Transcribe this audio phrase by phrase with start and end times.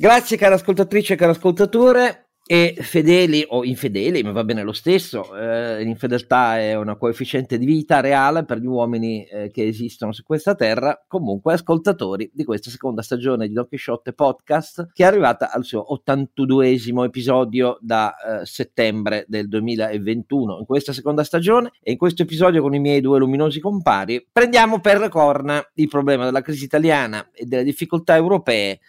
[0.00, 5.36] Grazie cara ascoltatrice e caro ascoltatore e fedeli o infedeli, ma va bene lo stesso,
[5.36, 10.22] eh, l'infedeltà è una coefficiente di vita reale per gli uomini eh, che esistono su
[10.22, 15.52] questa terra, comunque ascoltatori di questa seconda stagione di Don Quixote Podcast che è arrivata
[15.52, 20.60] al suo 82esimo episodio da eh, settembre del 2021.
[20.60, 24.80] In questa seconda stagione e in questo episodio con i miei due luminosi compari prendiamo
[24.80, 28.80] per le corna il problema della crisi italiana e delle difficoltà europee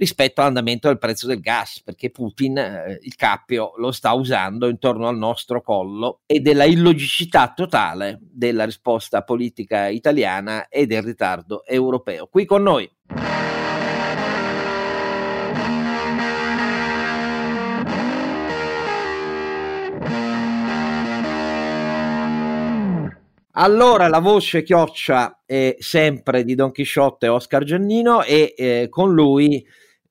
[0.00, 5.06] rispetto all'andamento del prezzo del gas, perché Putin eh, il cappio lo sta usando intorno
[5.06, 12.28] al nostro collo e della illogicità totale della risposta politica italiana e del ritardo europeo.
[12.28, 12.90] Qui con noi.
[23.52, 29.62] Allora la voce chioccia è sempre di Don Chisciotte Oscar Giannino e eh, con lui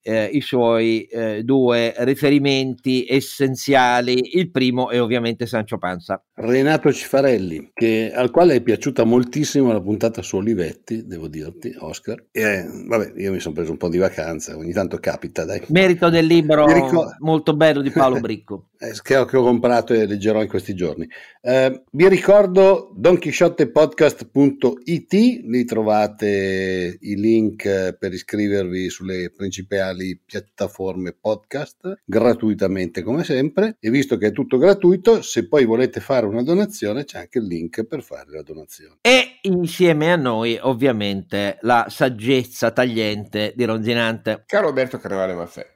[0.01, 4.37] eh, i suoi eh, due riferimenti essenziali.
[4.37, 6.21] Il primo è ovviamente Sancio Panza.
[6.35, 12.25] Renato Cifarelli, che, al quale è piaciuta moltissimo la puntata su Olivetti, devo dirti, Oscar.
[12.31, 15.61] E vabbè, io mi sono preso un po' di vacanza, ogni tanto capita, dai.
[15.67, 18.69] Merito del libro ricor- molto bello di Paolo Bricco.
[18.77, 21.05] eh, che, ho, che, ho, comprato e leggerò in questi giorni.
[21.41, 29.88] Eh, vi ricordo donchisciottepodcast.it, lì trovate i link per iscrivervi sulle principali
[30.23, 33.77] piattaforme podcast, gratuitamente come sempre.
[33.79, 37.45] E visto che è tutto gratuito, se poi volete fare una donazione c'è anche il
[37.45, 38.97] link per fare la donazione.
[39.01, 44.43] E insieme a noi ovviamente la saggezza tagliente di Ronzinante.
[44.45, 45.73] Caro Alberto Carnevale Maffè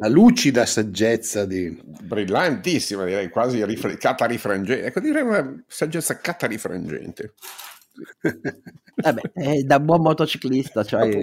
[0.00, 1.78] la lucida saggezza di...
[1.84, 3.98] Brillantissima, direi quasi rifre...
[3.98, 4.86] catarifrangente.
[4.86, 7.34] Ecco, direi una saggezza catarifrangente.
[9.02, 10.84] Vabbè, eh, da buon motociclista.
[10.84, 11.22] Cioè...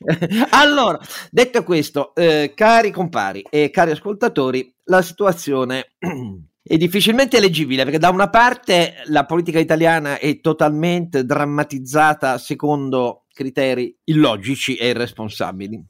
[0.50, 0.98] allora,
[1.30, 5.92] detto questo, eh, cari compari e cari ascoltatori, la situazione
[6.62, 13.96] è difficilmente leggibile perché da una parte la politica italiana è totalmente drammatizzata secondo criteri
[14.04, 15.84] illogici e irresponsabili.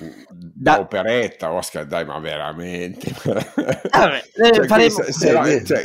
[0.00, 3.12] Da, da operetta, Oscar, dai, ma veramente.
[3.22, 5.02] Vabbè, eh, cioè, faremo...
[5.02, 5.84] se, se la, cioè,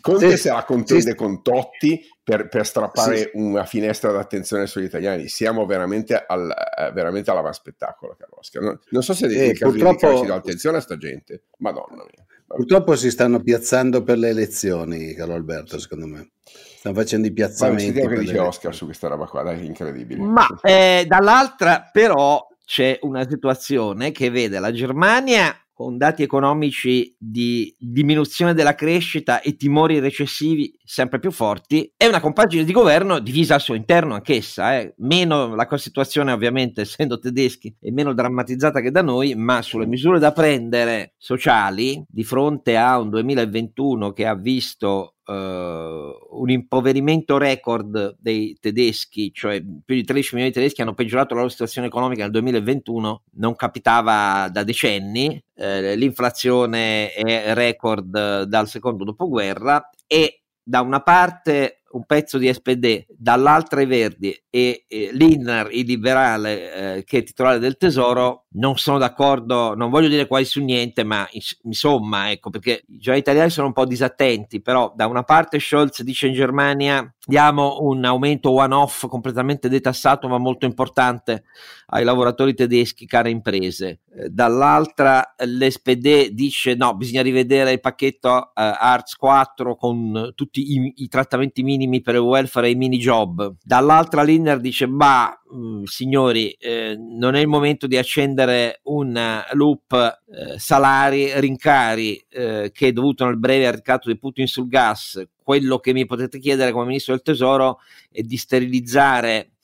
[0.00, 3.30] Conte sì, se la contende con Totti per, per strappare sì.
[3.34, 5.28] una finestra d'attenzione sugli italiani.
[5.28, 8.62] Siamo veramente, al, eh, veramente all'avanspettacolo, caro Oscar.
[8.62, 10.18] Non, non so se eh, purtroppo...
[10.18, 12.26] ci do attenzione a sta gente, madonna mia.
[12.48, 16.30] Purtroppo si stanno piazzando per le elezioni, caro Alberto, secondo me.
[16.42, 18.02] Stanno facendo i piazzamenti.
[18.02, 20.20] Ma che dice Oscar su questa roba qua, dai, incredibile.
[20.20, 27.76] Ma eh, dall'altra, però, c'è una situazione che vede la Germania con dati economici di
[27.78, 33.56] diminuzione della crescita e timori recessivi sempre più forti, è una compagine di governo divisa
[33.56, 34.94] al suo interno anch'essa, eh.
[35.00, 40.18] meno la situazione ovviamente essendo tedeschi è meno drammatizzata che da noi, ma sulle misure
[40.18, 48.16] da prendere sociali di fronte a un 2021 che ha visto Uh, un impoverimento record
[48.20, 52.22] dei tedeschi, cioè più di 13 milioni di tedeschi hanno peggiorato la loro situazione economica
[52.22, 60.80] nel 2021, non capitava da decenni, uh, l'inflazione è record dal secondo dopoguerra e da
[60.80, 67.04] una parte un pezzo di SPD, dall'altra i Verdi e, e l'Inner, il liberale, eh,
[67.04, 71.26] che è titolare del Tesoro, non sono d'accordo, non voglio dire quasi su niente, ma
[71.62, 76.02] insomma, ecco, perché i giornali italiani sono un po' disattenti, però da una parte Scholz
[76.02, 81.42] dice in Germania diamo un aumento one-off completamente detassato ma molto importante
[81.86, 84.00] ai lavoratori tedeschi, care imprese.
[84.12, 90.92] Eh, dall'altra l'SPD dice no, bisogna rivedere il pacchetto eh, ARTS 4 con tutti i,
[90.96, 93.54] i trattamenti minimi per il welfare e i mini job.
[93.62, 99.92] Dall'altra Linner dice ma mh, signori eh, non è il momento di accendere un loop
[99.92, 105.78] eh, salari, rincari eh, che è dovuto al breve ricatto di Putin sul gas quello
[105.78, 107.78] che mi potete chiedere come ministro del tesoro
[108.10, 109.55] è di sterilizzare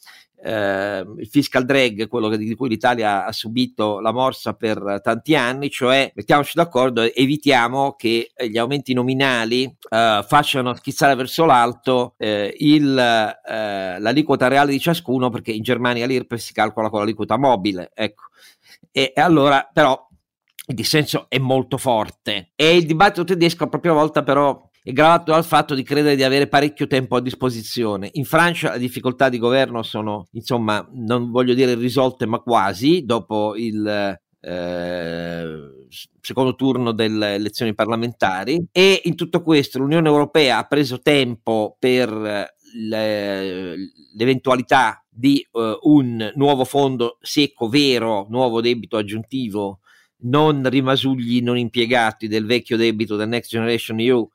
[0.43, 5.37] eh, il fiscal drag, quello che, di cui l'Italia ha subito la morsa per tanti
[5.37, 12.55] anni, cioè mettiamoci d'accordo, evitiamo che gli aumenti nominali eh, facciano schizzare verso l'alto eh,
[12.59, 17.91] il, eh, l'aliquota reale di ciascuno, perché in Germania l'IRPEF si calcola con l'aliquota mobile,
[17.95, 18.25] ecco.
[18.91, 20.09] E, e allora però
[20.67, 25.31] il dissenso è molto forte e il dibattito tedesco a propria volta però è gravato
[25.31, 28.09] dal fatto di credere di avere parecchio tempo a disposizione.
[28.13, 33.55] In Francia le difficoltà di governo sono, insomma, non voglio dire risolte, ma quasi, dopo
[33.57, 35.47] il eh,
[36.21, 42.11] secondo turno delle elezioni parlamentari e in tutto questo l'Unione Europea ha preso tempo per
[42.75, 43.77] le,
[44.15, 49.81] l'eventualità di uh, un nuovo fondo secco vero, nuovo debito aggiuntivo
[50.23, 54.29] non rimasugli non impiegati del vecchio debito del Next Generation EU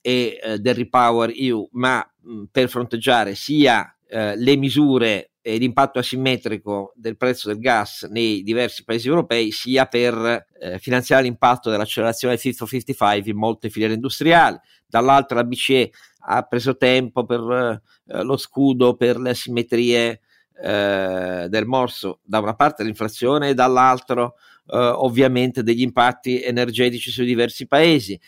[0.00, 5.98] e uh, del Repower EU, ma mh, per fronteggiare sia uh, le misure e l'impatto
[5.98, 12.36] asimmetrico del prezzo del gas nei diversi paesi europei, sia per eh, finanziare l'impatto dell'accelerazione
[12.36, 14.58] Fit for 55 in molte filiere industriali.
[14.86, 15.90] Dall'altra la BCE
[16.26, 20.20] ha preso tempo per eh, lo scudo, per le asimmetrie
[20.62, 24.36] eh, del morso, da una parte l'inflazione e dall'altro
[24.66, 28.18] eh, ovviamente degli impatti energetici sui diversi paesi.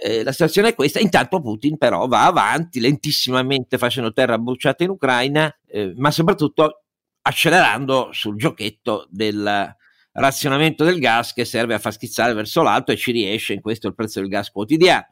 [0.00, 4.90] Eh, la situazione è questa, intanto Putin però va avanti lentissimamente facendo terra bruciata in
[4.90, 6.82] Ucraina, eh, ma soprattutto
[7.22, 9.76] accelerando sul giochetto del
[10.12, 13.88] razionamento del gas che serve a far schizzare verso l'alto e ci riesce, in questo
[13.88, 15.06] il prezzo del gas quotidiano.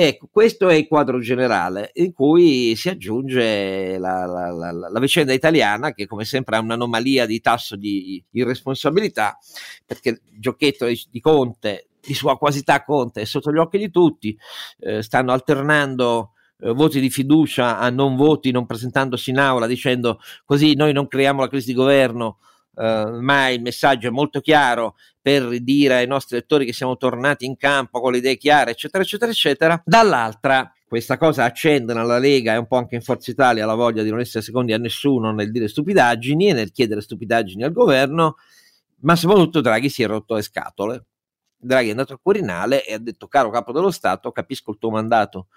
[0.00, 5.32] Ecco, questo è il quadro generale in cui si aggiunge la, la, la, la, vicenda
[5.32, 9.36] italiana che come sempre ha un'anomalia di tasso di irresponsabilità
[9.84, 14.38] perché il giochetto di, Conte, di sua quasità Conte è sotto gli occhi di tutti,
[14.78, 20.20] eh, stanno alternando eh, voti di fiducia a non voti non presentandosi in aula dicendo
[20.44, 22.38] così noi non creiamo la crisi di governo
[22.78, 27.44] Uh, ma il messaggio è molto chiaro per dire ai nostri lettori che siamo tornati
[27.44, 29.82] in campo con le idee chiare, eccetera, eccetera, eccetera.
[29.84, 34.04] Dall'altra, questa cosa accende nella Lega e un po' anche in Forza Italia la voglia
[34.04, 38.36] di non essere secondi a nessuno nel dire stupidaggini e nel chiedere stupidaggini al governo,
[39.00, 41.06] ma soprattutto Draghi si è rotto le scatole.
[41.56, 44.90] Draghi è andato al Quirinale e ha detto, caro capo dello Stato, capisco il tuo
[44.90, 45.48] mandato,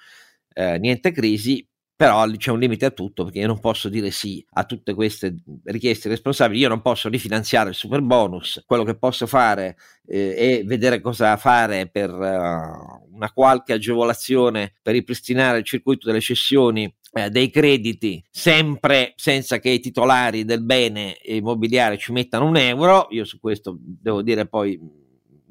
[0.56, 1.64] eh, niente crisi,
[2.02, 5.36] però c'è un limite a tutto perché io non posso dire sì a tutte queste
[5.66, 9.78] richieste responsabili, io non posso rifinanziare il super bonus, quello che posso fare
[10.08, 16.22] eh, è vedere cosa fare per uh, una qualche agevolazione per ripristinare il circuito delle
[16.22, 22.58] cessioni eh, dei crediti sempre senza che i titolari del bene immobiliare ci mettano un
[22.58, 25.01] euro, io su questo devo dire poi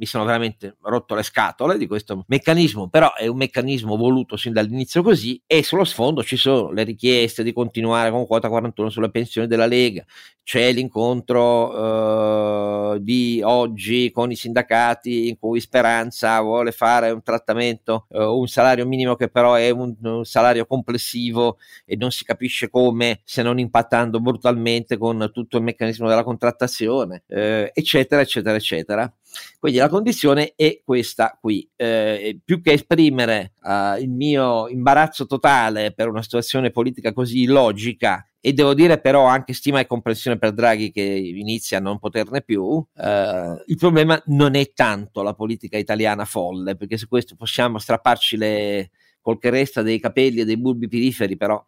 [0.00, 4.54] mi sono veramente rotto le scatole di questo meccanismo, però è un meccanismo voluto sin
[4.54, 9.10] dall'inizio così e sullo sfondo ci sono le richieste di continuare con quota 41 sulle
[9.10, 10.02] pensioni della Lega,
[10.42, 18.06] c'è l'incontro eh, di oggi con i sindacati in cui Speranza vuole fare un trattamento,
[18.10, 22.70] eh, un salario minimo che però è un, un, salario complessivo e non si capisce
[22.70, 29.12] come se non impattando brutalmente con tutto il meccanismo della contrattazione, eh, eccetera, eccetera, eccetera.
[29.58, 31.68] Quindi la condizione è questa qui.
[31.76, 38.24] Eh, più che esprimere uh, il mio imbarazzo totale per una situazione politica così illogica
[38.42, 42.40] e devo dire però anche stima e comprensione per Draghi che inizia a non poterne
[42.40, 47.78] più, eh, il problema non è tanto la politica italiana folle, perché su questo possiamo
[47.78, 48.90] strapparci le,
[49.20, 51.62] col resta dei capelli e dei bulbi piriferi, però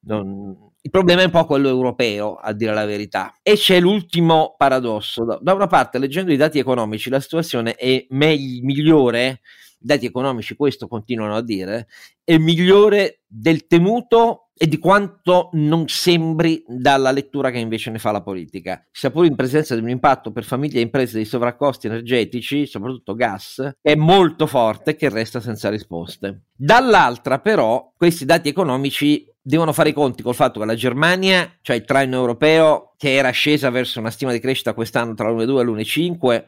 [0.00, 3.38] non, il problema è un po' quello europeo, a dire la verità.
[3.42, 5.38] E c'è l'ultimo paradosso.
[5.40, 9.40] Da una parte, leggendo i dati economici, la situazione è meglio, migliore,
[9.80, 11.86] i dati economici questo continuano a dire,
[12.24, 18.10] è migliore del temuto e di quanto non sembri dalla lettura che invece ne fa
[18.10, 18.86] la politica.
[18.92, 23.14] Sia pure in presenza di un impatto per famiglie e imprese dei sovraccosti energetici, soprattutto
[23.14, 26.48] gas, è molto forte che resta senza risposte.
[26.54, 31.76] Dall'altra però questi dati economici devono fare i conti col fatto che la Germania, cioè
[31.76, 35.64] il traino europeo, che era scesa verso una stima di crescita quest'anno tra l'1,2 e
[35.64, 36.44] l'1,5,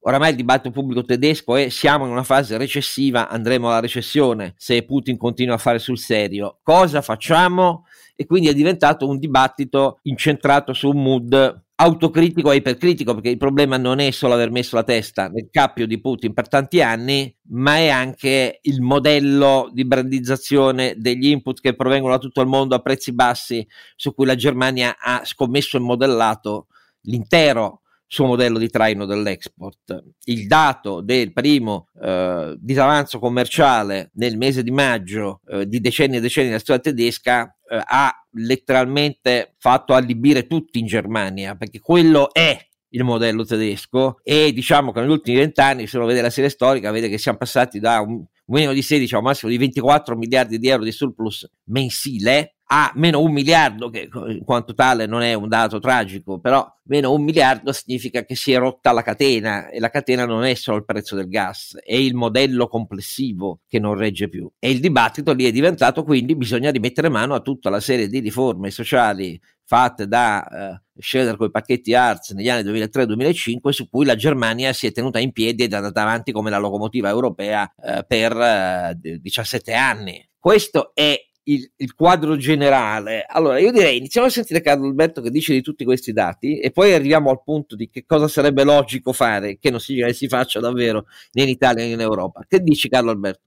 [0.00, 4.84] oramai il dibattito pubblico tedesco è siamo in una fase recessiva, andremo alla recessione se
[4.84, 6.58] Putin continua a fare sul serio.
[6.62, 7.86] Cosa facciamo?
[8.14, 13.36] E quindi è diventato un dibattito incentrato su un mood autocritico e ipercritico, perché il
[13.36, 17.32] problema non è solo aver messo la testa nel cappio di Putin per tanti anni,
[17.50, 22.74] ma è anche il modello di brandizzazione degli input che provengono da tutto il mondo
[22.74, 23.64] a prezzi bassi,
[23.94, 26.66] su cui la Germania ha scommesso e modellato
[27.02, 30.02] l'intero suo modello di traino dell'export.
[30.24, 36.20] Il dato del primo eh, disavanzo commerciale nel mese di maggio eh, di decenni e
[36.20, 42.58] decenni della storia tedesca eh, ha letteralmente fatto allibire tutti in Germania, perché quello è
[42.92, 46.90] il modello tedesco e diciamo che negli ultimi vent'anni, se uno vede la serie storica,
[46.90, 50.58] vede che siamo passati da un, minimo di 16 a un massimo di 24 miliardi
[50.58, 55.32] di euro di surplus mensile a meno un miliardo, che in quanto tale non è
[55.32, 59.80] un dato tragico, però meno un miliardo significa che si è rotta la catena e
[59.80, 63.94] la catena non è solo il prezzo del gas, è il modello complessivo che non
[63.96, 64.50] regge più.
[64.58, 68.18] E il dibattito lì è diventato quindi bisogna rimettere mano a tutta la serie di
[68.18, 74.04] riforme sociali fatte da eh, Schroeder con i pacchetti ARS negli anni 2003-2005 su cui
[74.04, 77.70] la Germania si è tenuta in piedi ed è andata avanti come la locomotiva europea
[77.82, 80.26] eh, per eh, 17 anni.
[80.38, 83.24] Questo è il, il, quadro generale.
[83.26, 86.70] Allora, io direi iniziamo a sentire Carlo Alberto che dice di tutti questi dati e
[86.70, 90.28] poi arriviamo al punto di che cosa sarebbe logico fare, che non significa che si
[90.28, 92.44] faccia davvero né in Italia né in Europa.
[92.46, 93.40] Che dici Carlo Alberto?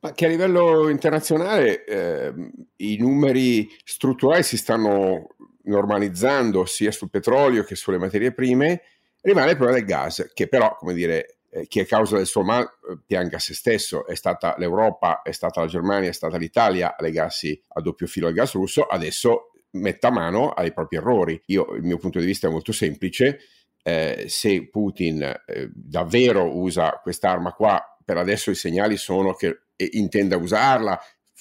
[0.00, 2.32] Ma che a livello internazionale eh,
[2.76, 8.82] i numeri strutturali si stanno normalizzando sia sul petrolio che sulle materie prime,
[9.22, 12.42] rimane il problema del gas, che però, come dire, eh, chi è causa del suo
[12.42, 16.96] mal eh, pianga se stesso, è stata l'Europa, è stata la Germania, è stata l'Italia
[16.96, 21.40] a legarsi a doppio filo al gas russo, adesso metta mano ai propri errori.
[21.46, 23.40] Io, il mio punto di vista è molto semplice,
[23.82, 30.36] eh, se Putin eh, davvero usa quest'arma qua, per adesso i segnali sono che intenda
[30.36, 30.98] usarla,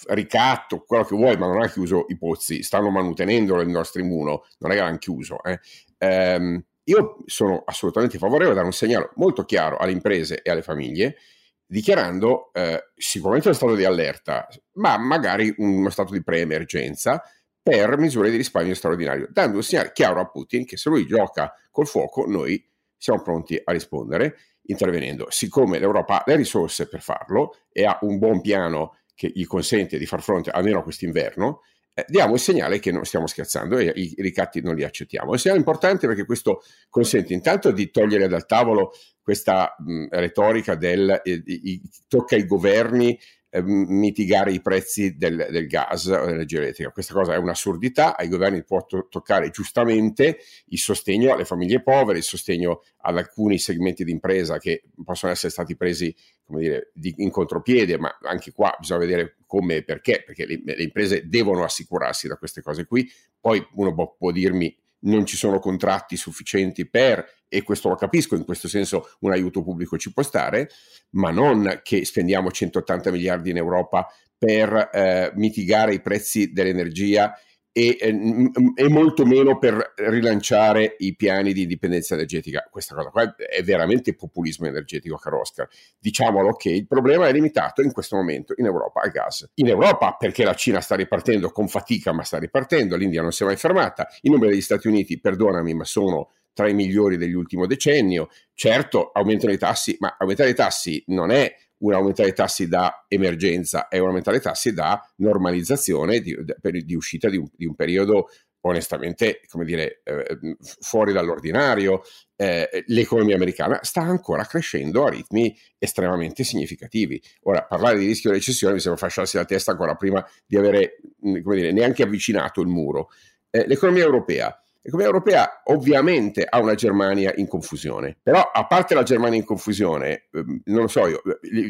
[0.10, 4.46] ricatto, quello che vuoi, ma non ha chiuso i pozzi, stanno manutenendo il nostro immuno,
[4.60, 5.42] non è che l'hanno chiuso.
[5.44, 5.60] Eh.
[5.98, 10.62] Ehm, io sono assolutamente favorevole a dare un segnale molto chiaro alle imprese e alle
[10.62, 11.18] famiglie,
[11.66, 17.22] dichiarando eh, sicuramente uno stato di allerta, ma magari uno stato di preemergenza
[17.62, 21.54] per misure di risparmio straordinario, dando un segnale chiaro a Putin che se lui gioca
[21.70, 22.66] col fuoco, noi
[22.96, 25.28] siamo pronti a rispondere intervenendo.
[25.30, 29.98] Siccome l'Europa ha le risorse per farlo e ha un buon piano che gli consente
[29.98, 31.62] di far fronte almeno a quest'inverno,
[31.98, 35.30] eh, diamo il segnale che non stiamo scherzando e i, ricatti non li accettiamo.
[35.30, 36.62] È un segnale importante perché questo
[36.92, 43.18] consente intanto di togliere dal tavolo questa mh, retorica del eh, i, tocca ai governi
[43.50, 46.92] eh, mitigare i prezzi del, del gas o dell'energia elettrica.
[46.92, 50.38] Questa cosa è un'assurdità, ai governi può to- toccare giustamente
[50.68, 55.52] il sostegno alle famiglie povere, il sostegno ad alcuni segmenti di impresa che possono essere
[55.52, 56.16] stati presi
[56.48, 60.62] come dire, di, in contropiede, ma anche qua bisogna vedere come e perché, perché le,
[60.64, 63.08] le, imprese devono assicurarsi da queste cose qui.
[63.40, 68.36] Poi uno può, può dirmi non ci sono contratti sufficienti per, e questo lo capisco,
[68.36, 70.70] in questo senso un aiuto pubblico ci può stare,
[71.12, 77.34] ma non che spendiamo 180 miliardi in Europa per eh, mitigare i prezzi dell'energia
[77.78, 82.68] e, eh, e, molto meno per rilanciare i piani di indipendenza energetica.
[82.72, 85.68] Questa cosa qua è veramente populismo energetico, caro Oscar.
[86.00, 89.52] Diciamolo che il problema è limitato in questo momento in Europa al gas.
[89.56, 93.44] In Europa perché la Cina sta ripartendo con fatica, ma sta ripartendo, l'India non si
[93.44, 97.68] è mai fermata, i numeri degli Stati Uniti, perdonami, ma sono tra i migliori dell'ultimo
[97.68, 98.30] decennio.
[98.56, 103.06] Certo, aumentano i tassi, ma aumentare i tassi non è un aumentare i tassi da
[103.08, 107.66] emergenza, è un aumentare i tassi da normalizzazione di, di, di uscita di un, di
[107.66, 108.30] un, periodo
[108.62, 112.02] onestamente, come dire, eh, fuori dall'ordinario.
[112.36, 117.22] Eh, l'economia americana sta ancora crescendo a ritmi estremamente significativi.
[117.44, 121.00] Ora, parlare di rischio di recessione mi sembra fasciarsi la testa ancora prima di avere,
[121.22, 123.10] come dire, neanche avvicinato il muro.
[123.50, 129.04] Eh, l'economia europea L'economia europea ovviamente ha una Germania in confusione, però a parte la
[129.04, 131.22] Germania in confusione, ehm, non lo so io,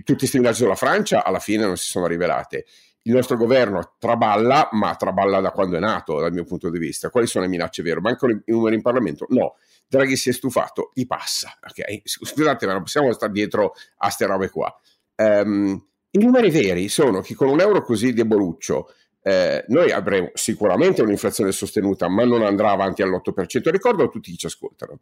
[0.03, 2.65] tutti questi minacce sulla Francia alla fine non si sono rivelate.
[3.01, 7.09] Il nostro governo traballa, ma traballa da quando è nato, dal mio punto di vista.
[7.09, 8.01] Quali sono le minacce vere?
[8.01, 9.25] Mancano i numeri in Parlamento?
[9.29, 9.55] No.
[9.88, 11.57] Draghi si è stufato, gli passa.
[11.71, 12.03] Okay?
[12.03, 14.71] Scusate, ma non possiamo stare dietro a queste robe qua.
[15.15, 18.91] Um, I numeri veri sono che con un euro così deboluccio
[19.27, 23.69] eh, noi avremo sicuramente un'inflazione sostenuta, ma non andrà avanti all'8%.
[23.69, 25.00] Ricordo a tutti chi ci ascoltano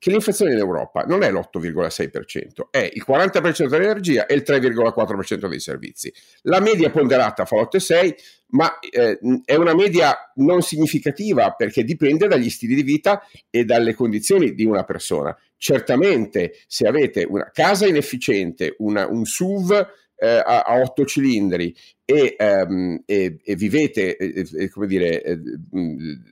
[0.00, 5.60] che l'inflazione in Europa non è l'8,6%, è il 40% dell'energia e il 3,4% dei
[5.60, 6.12] servizi.
[6.42, 8.14] La media ponderata fa l'8,6%,
[8.50, 13.94] ma eh, è una media non significativa perché dipende dagli stili di vita e dalle
[13.94, 15.36] condizioni di una persona.
[15.56, 19.86] Certamente se avete una casa inefficiente, una, un SUV
[20.18, 25.38] eh, a, a, otto cilindri e, um, e, e vivete eh, come dire, eh,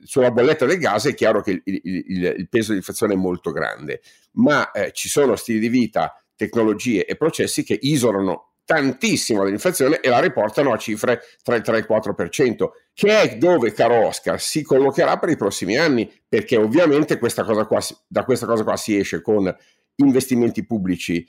[0.03, 4.01] sulla bolletta del gas, è chiaro che il, il, il peso dell'inflazione è molto grande,
[4.33, 10.09] ma eh, ci sono stili di vita, tecnologie e processi che isolano tantissimo dell'inflazione e
[10.09, 14.41] la riportano a cifre tra il 3 e il 4%, che è dove, caro Oscar,
[14.41, 18.75] si collocherà per i prossimi anni, perché ovviamente questa cosa qua, da questa cosa qua
[18.75, 19.55] si esce con
[19.95, 21.25] investimenti pubblici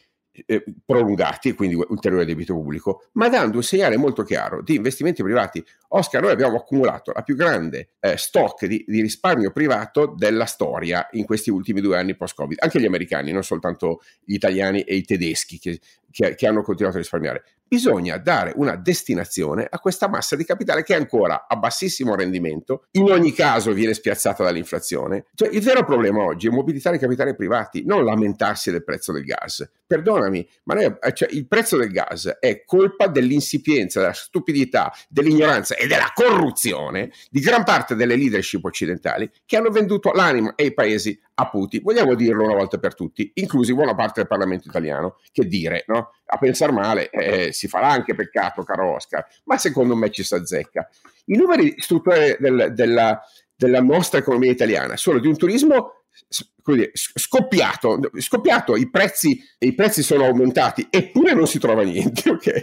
[0.47, 5.65] eh, prolungati, quindi ulteriore debito pubblico, ma dando un segnale molto chiaro di investimenti privati.
[5.89, 11.09] Oscar, noi abbiamo accumulato la più grande eh, stock di, di, risparmio privato della storia
[11.13, 12.59] in questi ultimi due anni post-Covid.
[12.61, 15.81] Anche gli americani, non soltanto gli italiani e i tedeschi che,
[16.11, 20.83] che, che hanno continuato a risparmiare bisogna dare una destinazione a questa massa di capitale
[20.83, 25.27] che è ancora a bassissimo rendimento, in ogni caso viene spiazzata dall'inflazione.
[25.35, 29.25] Cioè, il vero problema oggi è mobilitare i capitali privati, non lamentarsi del prezzo del
[29.25, 29.69] gas.
[29.87, 35.77] Perdonami, ma noi, eh, cioè, il prezzo del gas è colpa dell'insipienza, della stupidità, dell'ignoranza
[35.77, 40.75] e della corruzione di gran parte delle leadership occidentali che hanno venduto l'anima e i
[40.75, 41.83] paesi a Putin.
[41.83, 45.19] Vogliamo dirlo una volta per tutti, inclusi buona parte del Parlamento italiano.
[45.31, 46.11] Che dire, no?
[46.27, 50.35] A pensare male eh, si farà anche peccato, caro Oscar, ma secondo me ci si
[50.35, 50.89] azzecca.
[51.27, 53.21] I numeri strutturali del, della,
[53.55, 55.93] della nostra economia italiana sono di un turismo
[56.65, 62.61] dire, scoppiato, scoppiato i, prezzi, i prezzi sono aumentati eppure non si trova niente, ok?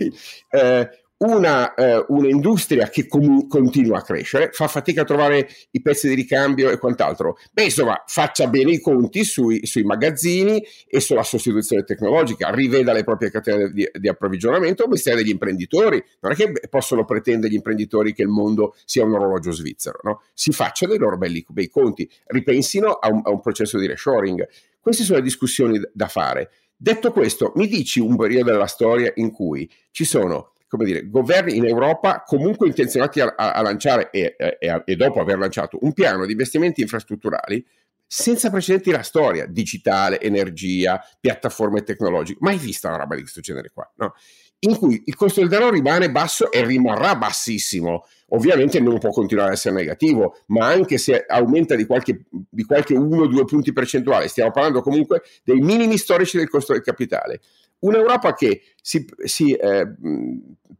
[0.50, 6.10] Eh, una, eh, un'industria che com- continua a crescere, fa fatica a trovare i pezzi
[6.10, 7.38] di ricambio e quant'altro.
[7.52, 13.04] Beh, insomma, faccia bene i conti sui, sui magazzini e sulla sostituzione tecnologica, riveda le
[13.04, 16.04] proprie catene di, di approvvigionamento, mestiere degli imprenditori.
[16.20, 20.22] Non è che possono pretendere gli imprenditori che il mondo sia un orologio svizzero, no?
[20.34, 24.46] Si facciano dei loro belli, bei conti, ripensino a un, a un processo di reshoring.
[24.82, 26.52] Queste sono le discussioni da fare.
[26.76, 31.56] Detto questo, mi dici un periodo della storia in cui ci sono come dire, governi
[31.56, 35.94] in Europa comunque intenzionati a, a, a lanciare e, e, e, dopo aver lanciato un
[35.94, 37.66] piano di investimenti infrastrutturali
[38.08, 43.72] senza precedenti la storia, digitale, energia, piattaforme tecnologiche, mai vista una roba di questo genere
[43.74, 44.14] qua, no?
[44.60, 48.06] in cui il costo del denaro rimane basso e rimarrà bassissimo.
[48.30, 52.96] Ovviamente non può continuare a essere negativo, ma anche se aumenta di qualche, di qualche
[52.96, 57.42] 1-2 punti percentuali, stiamo parlando comunque dei minimi storici del costo del capitale.
[57.80, 59.88] Un'Europa che si, si eh,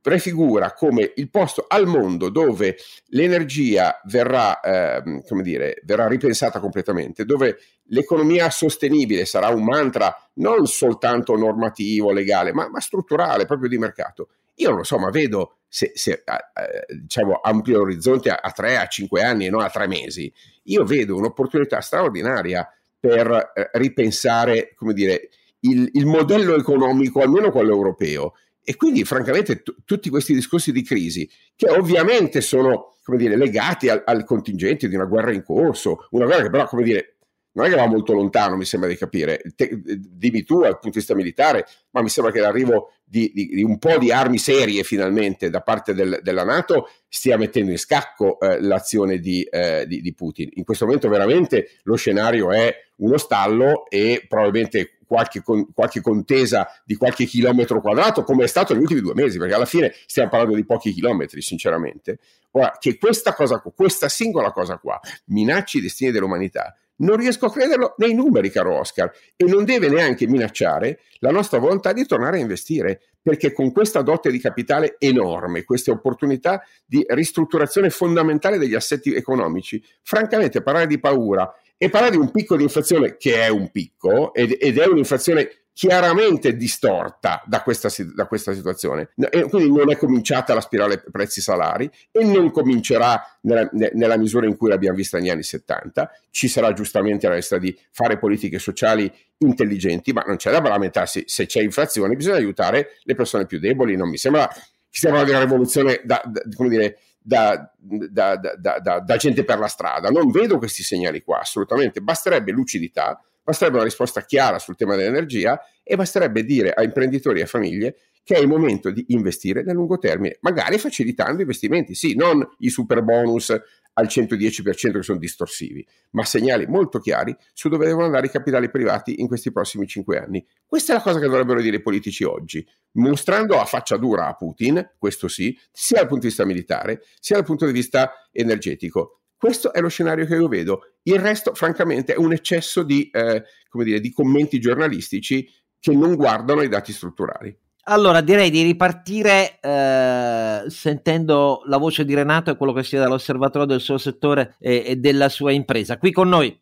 [0.02, 7.26] prefigura come il posto al mondo dove l'energia verrà, eh, come dire, verrà ripensata completamente,
[7.26, 13.78] dove l'economia sostenibile sarà un mantra non soltanto normativo, legale, ma, ma strutturale, proprio di
[13.78, 14.30] mercato.
[14.56, 18.78] Io non lo so, ma vedo se, se eh, diciamo ampio l'orizzonte a, a tre,
[18.78, 20.32] a cinque anni e non a tre mesi.
[20.64, 22.68] Io vedo un'opportunità straordinaria
[23.00, 25.30] per eh, ripensare, come dire,
[25.70, 28.34] il, il modello economico, almeno quello europeo.
[28.64, 34.02] E quindi, francamente, t- tutti questi discorsi di crisi, che ovviamente sono dire, legati al,
[34.06, 37.15] al, contingente di una guerra in corso, una guerra che però, come dire,
[37.56, 39.42] non è che va molto lontano, mi sembra di capire.
[39.56, 43.48] Te, dimmi tu dal punto di vista militare, ma mi sembra che l'arrivo di, di,
[43.48, 47.78] di un po' di armi serie finalmente da parte del, della Nato stia mettendo in
[47.78, 50.50] scacco eh, l'azione di, eh, di, Putin.
[50.54, 56.68] In questo momento veramente lo scenario è uno stallo e probabilmente qualche, con, qualche, contesa
[56.84, 60.30] di qualche chilometro quadrato, come è stato negli ultimi due mesi, perché alla fine stiamo
[60.30, 62.18] parlando di pochi chilometri, sinceramente.
[62.52, 67.52] Ora, che questa cosa, questa singola cosa qua, minacci i destini dell'umanità, non riesco a
[67.52, 72.38] crederlo nei numeri, caro Oscar, e non deve neanche minacciare la nostra volontà di tornare
[72.38, 78.76] a investire, perché con questa dote di capitale enorme, queste opportunità di ristrutturazione fondamentale degli
[78.76, 83.50] assetti economici, francamente parlare di paura e parlare di un picco di inflazione che è
[83.50, 89.10] un picco ed, ed è un'inflazione chiaramente distorta da questa, da questa, situazione.
[89.30, 94.56] E quindi non è cominciata la spirale prezzi-salari e non comincerà nella, nella, misura in
[94.56, 96.10] cui l'abbiamo vista negli anni 70.
[96.32, 101.24] Ci sarà giustamente la necessità di fare politiche sociali intelligenti, ma non c'è da lamentarsi.
[101.28, 103.98] Se c'è inflazione bisogna aiutare le persone più deboli.
[103.98, 109.16] Non mi sembra che di una rivoluzione da, da, come dire, da, da, da, da,
[109.18, 110.08] gente per la strada.
[110.08, 112.00] Non vedo questi segnali qua, assolutamente.
[112.00, 117.44] Basterebbe lucidità, basterebbe una risposta chiara sul tema dell'energia e basterebbe dire a imprenditori e
[117.44, 122.16] a famiglie che è il momento di investire nel lungo termine, magari facilitando investimenti, sì,
[122.16, 123.56] non i super bonus
[123.98, 128.72] al 110% che sono distorsivi, ma segnali molto chiari su dove devono andare i capitali
[128.72, 130.46] privati in questi prossimi cinque anni.
[130.66, 134.34] Questa è la cosa che dovrebbero dire i politici oggi, mostrando a faccia dura a
[134.34, 139.20] Putin, questo sì, sia dal punto di vista militare, sia dal punto di vista energetico.
[139.38, 140.94] Questo è lo scenario che io vedo.
[141.04, 145.48] Il resto, francamente, è un eccesso di, eh, dire, di commenti giornalistici
[145.80, 147.56] che non guardano i dati strutturali.
[147.88, 153.68] Allora, direi di ripartire eh, sentendo la voce di Renato e quello che sia dall'osservatorio
[153.68, 156.00] del suo settore e, e della sua impresa.
[156.00, 156.60] Qui con noi.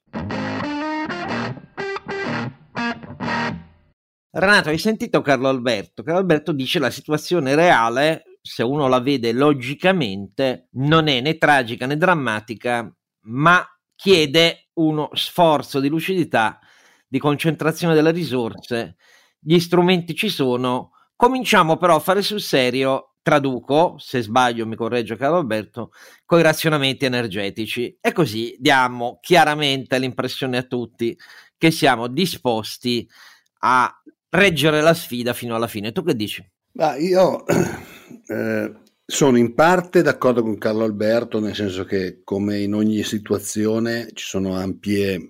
[4.35, 6.03] Renato, hai sentito Carlo Alberto?
[6.03, 11.85] Carlo Alberto dice la situazione reale, se uno la vede logicamente, non è né tragica
[11.85, 16.59] né drammatica, ma chiede uno sforzo di lucidità,
[17.07, 18.97] di concentrazione delle risorse.
[19.39, 20.91] Gli strumenti ci sono,
[21.23, 25.91] Cominciamo però a fare sul serio, traduco, se sbaglio mi corregge Carlo Alberto,
[26.25, 31.17] con i razionamenti energetici e così diamo chiaramente l'impressione a tutti
[31.57, 33.09] che siamo disposti
[33.59, 33.89] a
[34.31, 35.93] reggere la sfida fino alla fine.
[35.93, 36.45] Tu che dici?
[36.73, 37.45] Ma io
[38.25, 38.73] eh,
[39.05, 44.25] sono in parte d'accordo con Carlo Alberto, nel senso che come in ogni situazione ci
[44.25, 45.29] sono ampie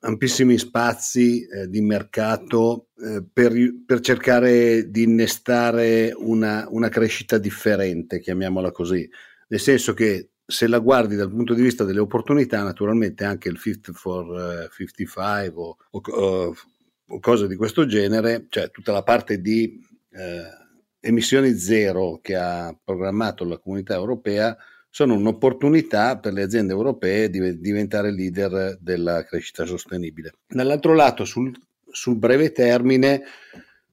[0.00, 3.52] ampissimi spazi eh, di mercato eh, per,
[3.86, 9.08] per, cercare di innestare una, una, crescita differente, chiamiamola così,
[9.48, 13.58] nel senso che se la guardi dal punto di vista delle opportunità, naturalmente anche il
[13.58, 16.54] 50 for 55 eh, o, o,
[17.06, 20.59] o, cose di questo genere, cioè tutta la parte di eh,
[21.00, 24.56] emissioni zero che ha programmato la comunità europea,
[24.88, 30.34] sono un'opportunità per le aziende europee di diventare leader della crescita sostenibile.
[30.46, 31.52] Dall'altro lato, sul,
[31.90, 33.22] sul breve termine,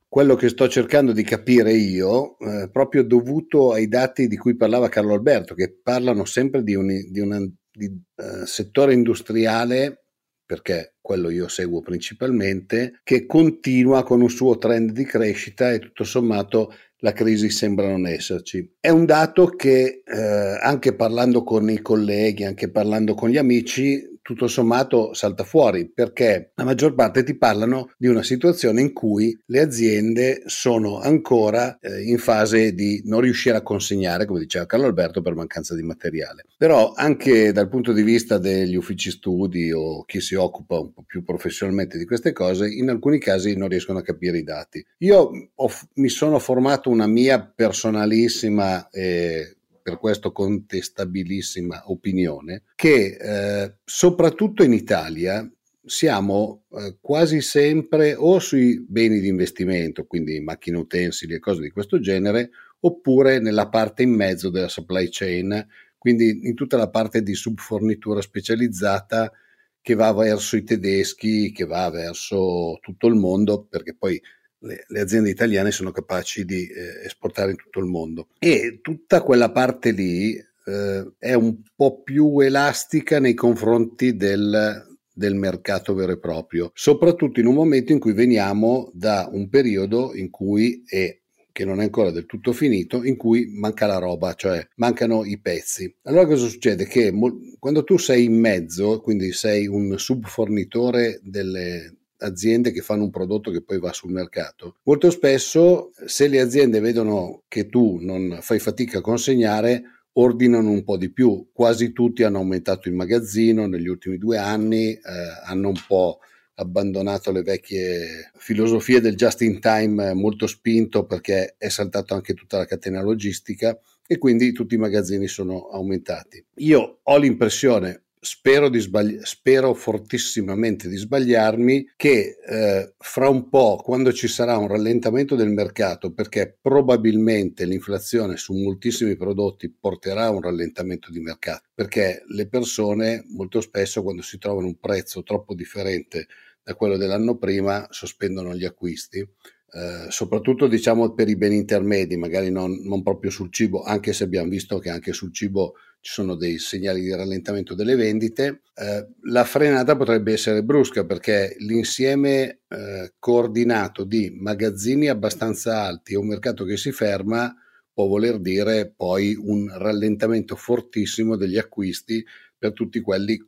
[0.08, 4.90] quello che sto cercando di capire io, eh, proprio dovuto ai dati di cui parlava
[4.90, 7.40] Carlo Alberto, che parlano sempre di un di una,
[7.72, 10.06] di, uh, settore industriale,
[10.46, 16.04] perché quello io seguo principalmente, che continua con un suo trend di crescita e tutto
[16.04, 18.76] sommato la crisi sembra non esserci.
[18.80, 24.17] È un dato che eh, anche parlando con i colleghi, anche parlando con gli amici,
[24.28, 29.34] tutto sommato salta fuori perché la maggior parte ti parlano di una situazione in cui
[29.46, 34.86] le aziende sono ancora eh, in fase di non riuscire a consegnare, come diceva Carlo
[34.88, 36.44] Alberto, per mancanza di materiale.
[36.58, 41.06] Però anche dal punto di vista degli uffici studi o chi si occupa un po'
[41.08, 44.86] più professionalmente di queste cose, in alcuni casi non riescono a capire i dati.
[44.98, 49.57] Io ho, mi sono formato una mia personalissima eh,
[49.88, 55.50] per questo contestabilissima opinione, che eh, soprattutto in Italia
[55.86, 61.70] siamo eh, quasi sempre o sui beni di investimento, quindi macchine utensili e cose di
[61.70, 62.50] questo genere,
[62.82, 65.66] oppure nella parte in mezzo della supply chain,
[65.98, 69.32] quindi in tutta la parte di subfornitura specializzata
[69.80, 74.22] che va verso i tedeschi, che va verso tutto il mondo, perché poi
[74.68, 78.28] le, le, aziende italiane sono capaci di eh, esportare in tutto il mondo.
[78.38, 85.36] E tutta quella parte lì eh, è un po' più elastica nei confronti del, del
[85.36, 90.30] mercato vero e proprio, soprattutto in un momento in cui veniamo da un periodo in
[90.30, 91.20] cui è
[91.58, 95.40] che non è ancora del tutto finito, in cui manca la roba, cioè mancano i
[95.40, 95.92] pezzi.
[96.04, 96.86] Allora cosa succede?
[96.86, 103.04] Che mo- quando tu sei in mezzo, quindi sei un subfornitore delle, aziende che fanno
[103.04, 104.78] un prodotto che poi va sul mercato.
[104.84, 110.84] Molto spesso se le aziende vedono che tu non fai fatica a consegnare, ordinano un
[110.84, 111.50] po' di più.
[111.54, 115.02] Quasi tutti hanno aumentato il magazzino negli ultimi due anni, eh,
[115.46, 116.20] hanno un po'
[116.60, 122.58] abbandonato le vecchie filosofie del just in time molto spinto perché è saltato anche tutta
[122.58, 123.78] la catena logistica
[124.08, 126.44] e quindi tutti i magazzini sono aumentati.
[126.56, 133.78] Io ho l'impressione, spero, di sbagli- spero fortissimamente di sbagliarmi che eh, fra un po',
[133.82, 140.32] quando ci sarà un rallentamento del mercato, perché probabilmente l'inflazione su moltissimi prodotti porterà a
[140.32, 145.54] un rallentamento di mercato, perché le persone molto spesso quando si trovano un prezzo troppo
[145.54, 146.28] differente
[146.62, 149.20] da quello dell'anno prima sospendono gli acquisti.
[149.20, 154.26] Eh, soprattutto diciamo per i beni intermedi, magari non, non proprio sul cibo, anche se
[154.26, 155.76] abbiamo visto che anche sul cibo
[156.08, 158.62] ci sono dei segnali di rallentamento delle vendite.
[158.74, 166.18] Eh, la frenata potrebbe essere brusca perché l'insieme eh, coordinato di magazzini abbastanza alti e
[166.18, 167.54] un mercato che si ferma
[167.92, 172.24] può voler dire poi un rallentamento fortissimo degli acquisti
[172.58, 173.46] per tutti quelli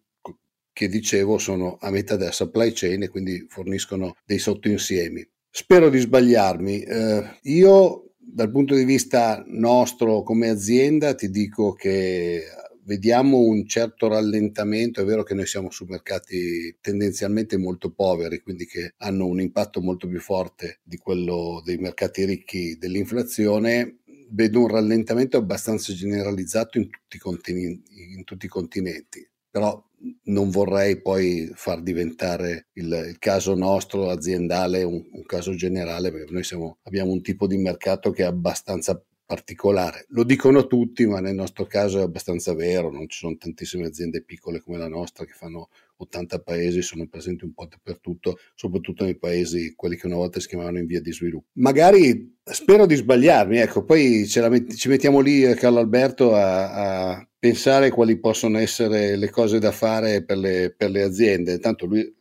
[0.73, 5.25] che dicevo sono a metà della supply chain e quindi forniscono dei sottoinsiemi.
[5.49, 6.81] Spero di sbagliarmi.
[6.81, 12.43] Eh, io dal punto di vista nostro come azienda ti dico che
[12.83, 18.65] vediamo un certo rallentamento, è vero che noi siamo su mercati tendenzialmente molto poveri, quindi
[18.65, 23.99] che hanno un impatto molto più forte di quello dei mercati ricchi dell'inflazione,
[24.31, 29.27] vedo un rallentamento abbastanza generalizzato in tutti i continenti, in tutti i continenti.
[29.51, 29.88] Però
[30.23, 36.31] non vorrei poi far diventare il, il caso nostro aziendale un, un, caso generale perché
[36.31, 40.05] noi siamo, abbiamo un tipo di mercato che è abbastanza particolare.
[40.09, 44.23] Lo dicono tutti, ma nel nostro caso è abbastanza vero, non ci sono tantissime aziende
[44.23, 45.69] piccole come la nostra che fanno
[46.01, 50.47] 80 paesi, sono presenti un po' dappertutto, soprattutto nei paesi, quelli che una volta si
[50.47, 51.47] chiamavano in via di sviluppo.
[51.53, 57.29] Magari spero di sbagliarmi, ecco, poi met- ci mettiamo lì, eh, Carlo Alberto, a, a,
[57.37, 61.59] pensare quali possono essere le cose da fare per le, per le aziende.
[61.59, 62.13] Tanto lui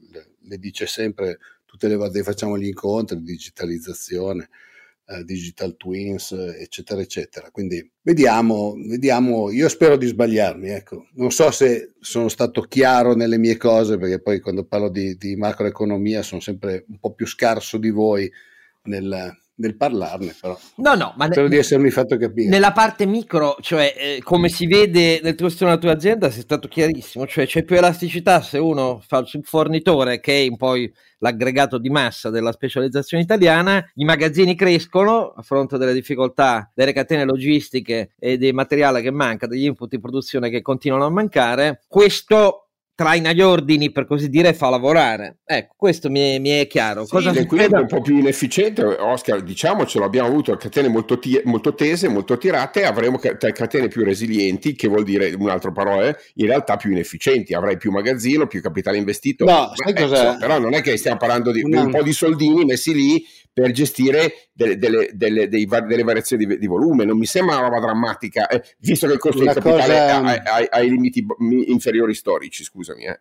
[0.43, 4.49] le, dice sempre tutte le volte facciamo gli incontri di digitalizzazione
[5.11, 7.51] eh, digital twins, eccetera, eccetera.
[7.51, 11.09] Quindi vediamo, vediamo, io spero di sbagliarmi, ecco.
[11.15, 15.35] Non so se sono stato chiaro nelle mie cose, perché poi quando parlo di, di
[15.37, 18.31] macroeconomia sono sempre un po' più scarso di voi
[18.83, 20.57] nel, del parlarne, però.
[20.77, 22.49] No, no, ma spero ne, di essermi fatto capire.
[22.49, 26.43] Nella parte micro, cioè eh, come si vede nel tuo studio della tua azienda, sei
[26.43, 31.79] stato chiarissimo, cioè c'è più elasticità se uno fa il fornitore che è poi l'aggregato
[31.79, 38.11] di massa della specializzazione italiana, i magazzini crescono a fronte delle difficoltà delle catene logistiche
[38.17, 41.83] e dei materiali che manca, degli input di produzione che continuano a mancare.
[41.89, 42.68] Questo
[42.99, 45.39] traina gli ordini, per così dire, e fa lavorare.
[45.45, 47.05] Ecco, questo mi è, mi è chiaro.
[47.05, 51.43] Sì, Cosa l'equilibrio è un po' più inefficiente, Oscar, diciamocelo, abbiamo avuto catene molto, t-
[51.45, 56.47] molto tese, molto tirate, avremo catene più resilienti, che vuol dire, in altre parole, in
[56.47, 59.45] realtà più inefficienti, avrai più magazzino, più capitale investito.
[59.45, 60.37] No, sai eh, cos'è?
[60.37, 63.25] Però non è che stiamo parlando di un po' di soldini messi lì
[63.61, 67.05] per gestire delle, delle, delle, delle variazioni di, di, volume.
[67.05, 70.69] Non mi sembra una roba drammatica, eh, visto che il costo di capitale cosa...
[70.71, 71.27] ha, i limiti
[71.67, 73.05] inferiori storici, scusami.
[73.05, 73.21] Eh.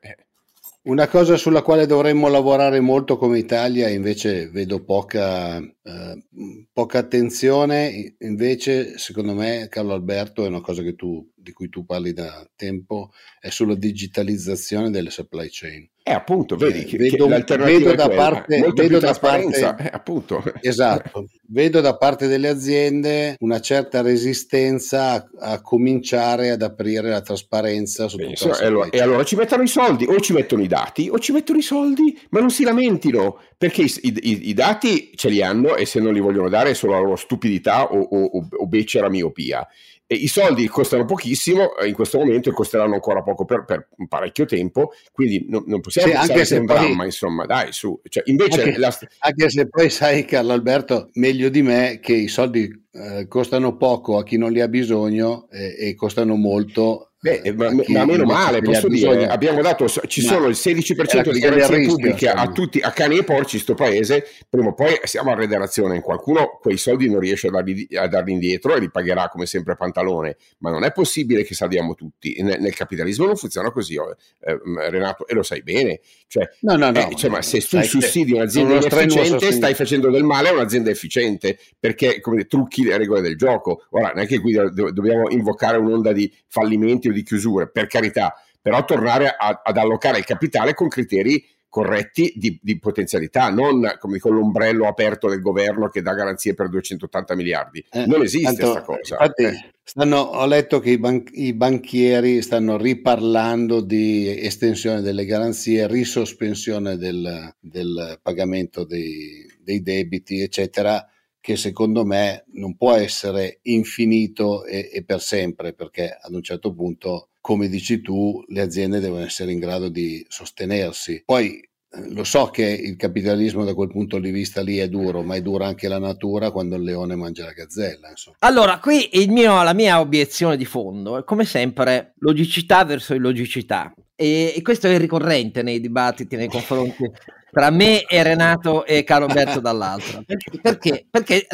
[0.84, 6.24] Una cosa sulla quale dovremmo lavorare molto come Italia, invece vedo poca, eh,
[6.72, 12.12] poca attenzione, invece secondo me Carlo Alberto è una cosa tu, di cui tu parli
[12.12, 15.88] da tempo, è sulla digitalizzazione delle supply chain.
[16.04, 20.42] Eh, appunto, vedi che, vedo, che vedo da parte, vedo da parte eh, appunto.
[20.62, 27.22] Esatto, vedo da parte delle aziende una certa resistenza a, a cominciare ad aprire la
[27.22, 30.68] trasparenza su Benissimo, e, allora, e allora ci mettono i soldi, o ci mettono i
[30.68, 35.12] dati, o ci mettono i soldi, ma non si lamentino, perché i, i, i dati
[35.14, 38.00] ce li hanno e se non li vogliono dare è solo la loro stupidità o,
[38.00, 39.68] o, o becera miopia.
[40.10, 44.08] E I soldi costano pochissimo in questo momento e costeranno ancora poco per, per un
[44.08, 48.00] parecchio tempo, quindi no, non possiamo sì, anche se un poi, dramma, insomma, dai, su.
[48.08, 48.98] Cioè, invece anche, la...
[49.20, 54.18] anche, se poi sai, Carlo Alberto, meglio di me che i soldi eh, costano poco
[54.18, 58.26] a chi non li ha bisogno eh, e costano molto Beh, eh, ma, ma, meno
[58.26, 62.80] male, posso dire, abbiamo dato, ci ma sono il 16% di garanzie pubbliche a tutti,
[62.80, 66.78] a cani e porci in questo paese, prima o poi siamo a redazione, qualcuno quei
[66.78, 70.38] soldi non riesce a darli, a darli, indietro e li pagherà come sempre a pantalone,
[70.60, 74.60] ma non è possibile che salviamo tutti, nel, nel capitalismo non funziona così, oh, eh,
[74.92, 78.34] Renato, e lo sai bene, cioè, no, no, no, eh, cioè, ma se tu sussidi
[78.34, 83.38] un'azienda inefficiente stai facendo del male a un'azienda efficiente, perché come trucchi le regole del
[83.38, 87.88] gioco, ora non è che qui dobbiamo invocare un'onda di fallimenti o di chiusure, per
[87.88, 93.98] carità, però tornare a, ad allocare il capitale con criteri corretti di, di, potenzialità, non
[94.00, 97.86] come con l'ombrello aperto del governo che dà garanzie per 280 miliardi.
[97.92, 99.18] Eh, non esiste questa cosa.
[99.20, 99.74] Infatti, eh.
[99.84, 106.98] stanno, ho letto che i, ban- i, banchieri stanno riparlando di estensione delle garanzie, risospensione
[106.98, 111.06] del, del pagamento dei, dei debiti, eccetera
[111.40, 116.74] che secondo me non può essere infinito e, e, per sempre, perché ad un certo
[116.74, 121.24] punto, come dici tu, le aziende devono essere in grado di sostenersi.
[121.26, 125.22] Poi eh, lo so che il capitalismo da quel punto di vista lì è duro,
[125.22, 128.10] ma è dura anche la natura quando il leone mangia la gazzella.
[128.10, 128.38] Insomma.
[128.40, 133.94] Allora, qui mio, la mia obiezione di fondo è come sempre logicità verso illogicità.
[134.20, 137.08] E, e questo è ricorrente nei dibattiti nei confronti
[137.52, 140.22] tra me e Renato e Carlo Alberto dall'altra.
[140.62, 141.08] Perché?
[141.10, 141.48] Perché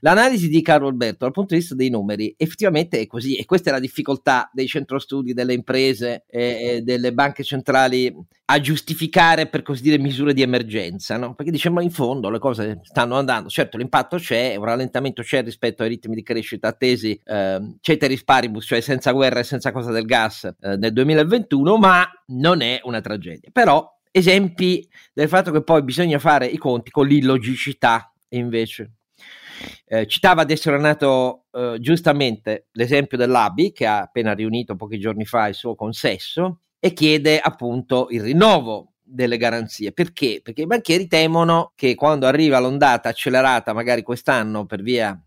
[0.00, 3.70] l'analisi di Carlo Alberto dal punto di vista dei numeri effettivamente è così e questa
[3.70, 8.14] è la difficoltà dei centrostudi, delle imprese e delle banche centrali
[8.52, 11.34] a giustificare per così dire misure di emergenza, no?
[11.34, 15.84] perché diciamo in fondo le cose stanno andando, certo l'impatto c'è, un rallentamento c'è rispetto
[15.84, 20.04] ai ritmi di crescita attesi, eh, ceteris paribus, cioè senza guerra e senza cosa del
[20.04, 23.50] gas eh, nel 2021, ma non è una tragedia.
[23.52, 28.92] Però esempi del fatto che poi bisogna fare i conti con l'illogicità invece.
[29.84, 35.48] Eh, citava adesso Renato eh, giustamente l'esempio dell'ABI che ha appena riunito pochi giorni fa
[35.48, 39.92] il suo consesso e chiede appunto il rinnovo delle garanzie.
[39.92, 40.40] Perché?
[40.42, 45.20] Perché i banchieri temono che quando arriva l'ondata accelerata, magari quest'anno per via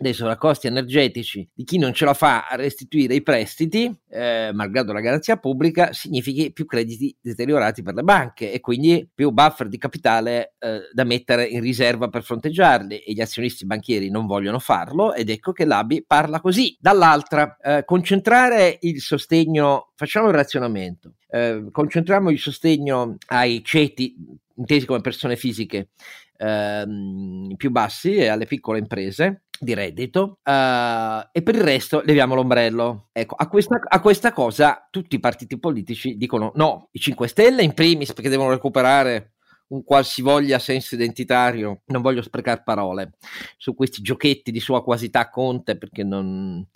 [0.00, 4.94] dei sovraccosti energetici di chi non ce la fa a restituire i prestiti, eh, malgrado
[4.94, 9.76] la garanzia pubblica, significhi più crediti deteriorati per le banche e quindi più buffer di
[9.76, 15.12] capitale eh, da mettere in riserva per fronteggiarli e gli azionisti banchieri non vogliono farlo
[15.12, 16.74] ed ecco che l'ABI parla così.
[16.80, 24.16] Dall'altra, eh, concentrare il sostegno, facciamo il razionamento, eh, concentriamo il sostegno ai ceti
[24.60, 25.90] intesi come persone fisiche
[26.36, 32.34] ehm, più bassi e alle piccole imprese di reddito uh, e per il resto leviamo
[32.34, 33.08] l'ombrello.
[33.12, 37.62] Ecco, a questa, a questa, cosa tutti i partiti politici dicono no, i 5 Stelle
[37.62, 39.34] in primis perché devono recuperare
[39.68, 43.12] un qualsivoglia senso identitario, non voglio sprecare parole
[43.56, 46.66] su questi giochetti di sua quasità Conte perché non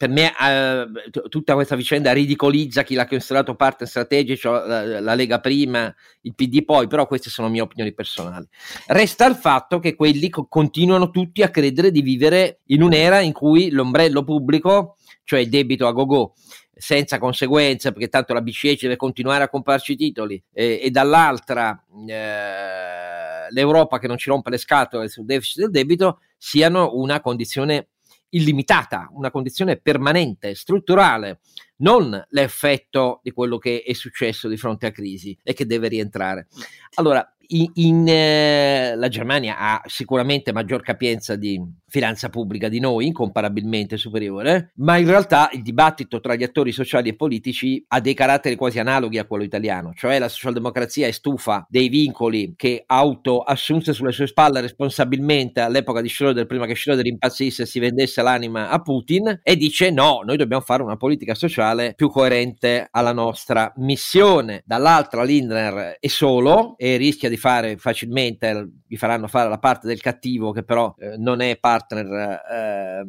[0.00, 5.14] per me eh, t- tutta questa vicenda ridicolizza chi l'ha considerato parte strategico, la, la,
[5.14, 8.48] Lega prima, il PD poi, però queste sono mie opinioni personali.
[8.86, 13.34] Resta il fatto che quelli co- continuano tutti a credere di vivere in un'era in
[13.34, 16.32] cui l'ombrello pubblico, cioè il debito a go-go,
[16.72, 23.52] senza conseguenze, perché tanto la BCE deve continuare a comprarci titoli, e, e dall'altra eh,
[23.52, 27.88] l'Europa che non ci rompe le scatole sul deficit del debito, siano una condizione
[28.30, 31.40] illimitata, una condizione permanente, strutturale,
[31.78, 36.48] non l'effetto di quello che è successo di fronte a crisi e che deve rientrare.
[36.94, 41.60] Allora, in, in eh, la Germania ha sicuramente maggior capienza di
[41.90, 47.08] finanza pubblica di noi, incomparabilmente superiore, ma in realtà il dibattito tra gli attori sociali
[47.08, 51.66] e politici ha dei caratteri quasi analoghi a quello italiano, cioè la socialdemocrazia è stufa
[51.68, 57.06] dei vincoli che auto assunse sulle sue spalle responsabilmente all'epoca di Schröder, prima che Schröder
[57.06, 61.34] impazzisse e si vendesse l'anima a Putin, e dice no, noi dobbiamo fare una politica
[61.34, 64.62] sociale più coerente alla nostra missione.
[64.64, 70.00] Dall'altra Lindner è solo e rischia di fare facilmente, gli faranno fare la parte del
[70.00, 73.02] cattivo che però eh, non è partner eh,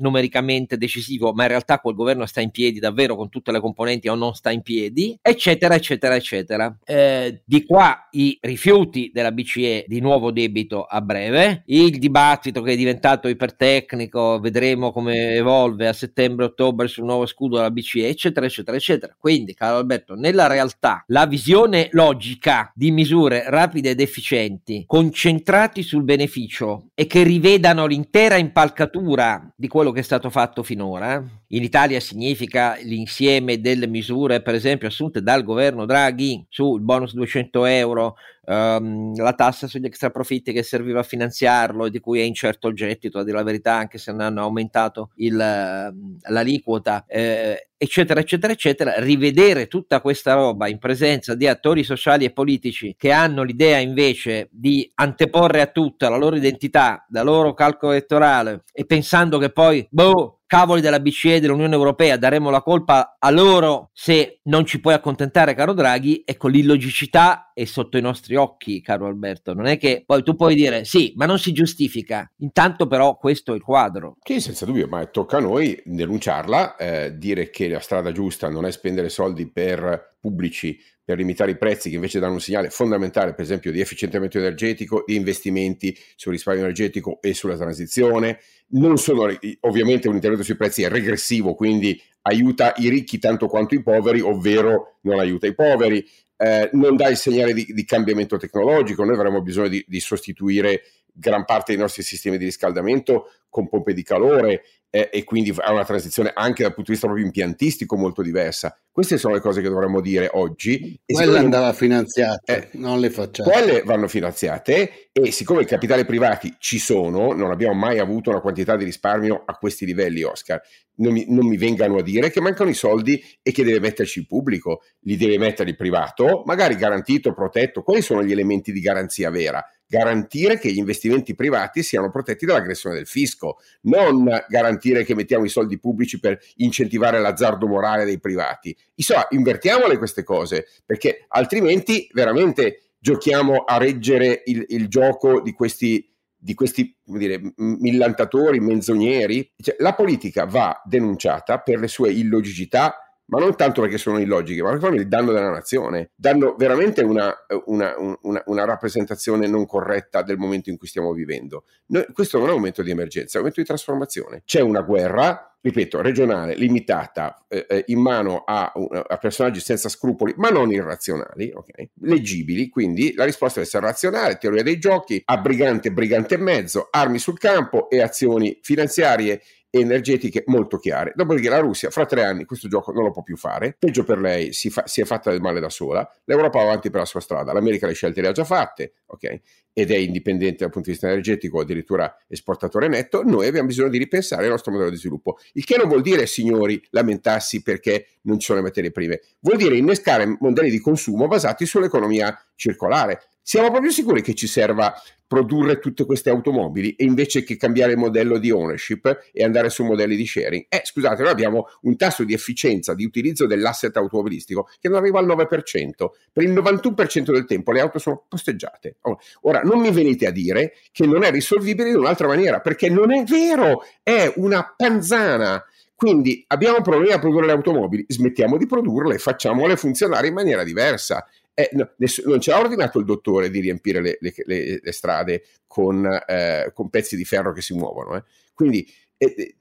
[0.00, 4.08] numericamente decisivo, ma in realtà quel governo sta in piedi davvero con tutte le componenti
[4.08, 6.76] o non sta in piedi, eccetera, eccetera, eccetera.
[6.84, 12.72] Eh, di qua i rifiuti della BCE di nuovo debito a breve, il dibattito che
[12.72, 18.76] è diventato ipertecnico, vedremo come evolve a settembre-ottobre sul nuovo scudo della BCE, eccetera, eccetera,
[18.76, 19.14] eccetera.
[19.18, 26.04] Quindi, caro Alberto, nella realtà la visione logica di misure rapide ed efficienti, concentrati sul
[26.04, 31.16] beneficio e che rivedano l'intera impalcatura di quello quello che è stato fatto finora.
[31.16, 31.22] Eh.
[31.56, 37.64] In Italia significa l'insieme delle misure, per esempio, assunte dal governo Draghi sul bonus 200
[37.66, 42.68] euro, um, la tassa sugli extraprofitti che serviva a finanziarlo e di cui è incerto
[42.68, 48.20] il gettito, a dire la verità, anche se non hanno aumentato il, l'aliquota, eh, eccetera,
[48.20, 53.42] eccetera, eccetera, rivedere tutta questa roba in presenza di attori sociali e politici che hanno
[53.42, 59.38] l'idea invece di anteporre a tutta la loro identità, la loro calcolo elettorale e pensando
[59.38, 64.40] che poi, boh, cavoli della BCE e dell'Unione Europea, daremo la colpa a loro se
[64.46, 69.54] non ci puoi accontentare, caro Draghi, ecco l'illogicità è sotto i nostri occhi, caro Alberto.
[69.54, 72.28] Non è che poi tu puoi dire sì, ma non si giustifica.
[72.38, 74.16] Intanto però questo è il quadro.
[74.24, 78.66] Sì, senza dubbio, ma tocca a noi denunciarla, eh, dire che la strada giusta non
[78.66, 80.76] è spendere soldi per pubblici
[81.10, 85.02] per limitare i prezzi che invece danno un segnale fondamentale, per esempio, di efficientamento energetico,
[85.04, 88.38] di investimenti sul risparmio energetico e sulla transizione.
[88.68, 89.26] Non sono,
[89.62, 94.20] ovviamente un intervento sui prezzi è regressivo, quindi aiuta i ricchi tanto quanto i poveri,
[94.20, 96.06] ovvero non aiuta i poveri.
[96.36, 100.82] Eh, non dà il segnale di, di, cambiamento tecnologico, noi avremo bisogno di, di sostituire
[101.12, 105.72] gran parte dei nostri sistemi di riscaldamento con pompe di calore eh, e quindi ha
[105.72, 108.76] una transizione anche dal punto di vista proprio impiantistico molto diversa.
[108.90, 111.00] Queste sono le cose che dovremmo dire oggi.
[111.06, 113.48] E quelle andava finanziate, eh, non le facciamo.
[113.48, 118.40] Quelle vanno finanziate e siccome i capitali privati ci sono, non abbiamo mai avuto una
[118.40, 120.60] quantità di risparmio a questi livelli, Oscar,
[120.96, 124.18] non mi, non mi vengano a dire che mancano i soldi e che deve metterci
[124.18, 127.82] il pubblico, li deve mettere il privato, magari garantito, protetto.
[127.82, 129.64] Quali sono gli elementi di garanzia vera?
[129.90, 135.48] Garantire che gli investimenti privati siano protetti dall'aggressione del fisco, non garantire che mettiamo i
[135.48, 138.74] soldi pubblici per incentivare l'azzardo morale dei privati.
[138.94, 146.04] Insomma, invertiamole queste cose, perché altrimenti veramente giochiamo a reggere il, il gioco di questi
[146.42, 149.52] di questi dire, millantatori, menzogneri.
[149.58, 154.60] Cioè, la politica va denunciata per le sue illogicità ma non tanto perché sono illogiche,
[154.62, 157.32] ma perché fanno il danno della nazione, danno veramente una,
[157.66, 161.64] una, una, una, rappresentazione non corretta del momento in cui stiamo vivendo.
[161.86, 164.42] Noi, questo non è un momento di emergenza, è un momento di trasformazione.
[164.44, 170.34] C'è una guerra, ripeto, regionale, limitata, eh, eh in mano a, a, personaggi senza scrupoli,
[170.36, 171.90] ma non irrazionali, okay?
[172.00, 176.88] leggibili, quindi la risposta deve essere razionale, teoria dei giochi, a brigante, brigante e mezzo,
[176.90, 181.12] armi sul campo e azioni finanziarie energetiche molto chiare.
[181.14, 184.18] Dopodiché la Russia fra tre anni questo gioco non lo può più fare, peggio per
[184.18, 187.06] lei si, fa, si è fatta del male da sola, l'Europa va avanti per la
[187.06, 189.40] sua strada, l'America le scelte le ha già fatte, ok?
[189.72, 193.98] Ed è indipendente dal punto di vista energetico, addirittura esportatore netto, noi abbiamo bisogno di
[193.98, 195.38] ripensare il nostro modello di sviluppo.
[195.52, 199.56] Il che non vuol dire, signori, lamentarsi perché non ci sono le materie prime, vuol
[199.56, 203.22] dire innescare modelli di consumo basati sull'economia circolare.
[203.42, 204.94] Siamo proprio sicuri che ci serva
[205.30, 209.84] produrre tutte queste automobili e invece che cambiare il modello di ownership e andare su
[209.84, 210.66] modelli di sharing.
[210.68, 215.20] Eh, scusate, noi abbiamo un tasso di efficienza di utilizzo dell'asset automobilistico che non arriva
[215.20, 215.92] al 9%.
[216.32, 218.96] Per il 91% del tempo le auto sono posteggiate.
[219.42, 223.12] Ora, non mi venite a dire che non è risolvibile in un'altra maniera, perché non
[223.12, 228.66] è vero, è una panzana Quindi abbiamo un problema a produrre le automobili, smettiamo di
[228.66, 231.24] produrle facciamole funzionare in maniera diversa.
[231.60, 234.92] Eh, no, ness- non ce l'ha ordinato il dottore di riempire le, le, le, le
[234.92, 238.16] strade con, eh, con, pezzi di ferro che si muovono.
[238.16, 238.22] Eh.
[238.54, 239.56] Quindi eh,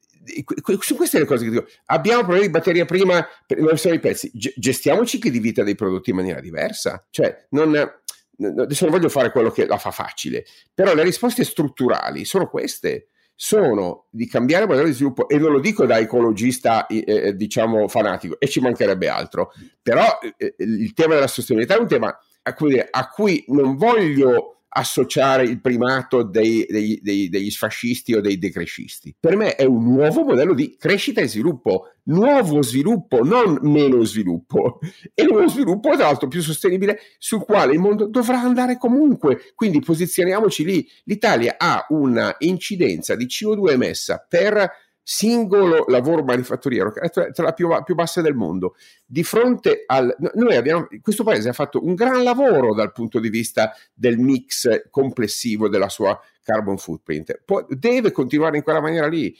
[0.80, 4.32] su queste le cose che dico, abbiamo problemi di batteria prima per l'innovazione dei pezzi,
[4.34, 7.06] G- gestiamo i cicli di vita dei prodotti in maniera diversa.
[7.10, 12.24] Cioè, non, adesso non voglio fare quello che la fa facile, però le risposte strutturali
[12.24, 13.08] sono queste
[13.42, 17.88] sono di cambiare modello di sviluppo e non lo dico da ecologista eh, eh, diciamo
[17.88, 19.54] fanatico e ci mancherebbe altro.
[19.82, 20.04] Però
[20.36, 25.44] eh, il tema della sostenibilità è un tema a cui, a cui non voglio associare
[25.44, 29.16] il primato dei, dei, dei, degli sfascisti o dei decrescisti.
[29.20, 34.80] Per me è un nuovo modello di crescita e sviluppo, nuovo sviluppo, non meno sviluppo,
[35.14, 39.54] e nuovo sviluppo tra l'altro più sostenibile sul quale il mondo dovrà andare comunque.
[39.56, 40.88] Quindi posizioniamoci lì.
[41.06, 47.54] L'Italia ha una incidenza di CO2 emessa per singolo lavoro manifatturiero, che è tra la
[47.54, 48.76] più, più bassa del mondo.
[49.08, 50.16] Di fronte al...
[50.36, 50.88] Noi abbiamo...
[51.02, 55.90] Questo paese ha fatto un gran lavoro dal punto di vista del mix complessivo della
[55.90, 56.16] sua
[56.50, 57.42] carbon footprint.
[57.46, 59.36] Può, deve continuare in quella maniera lì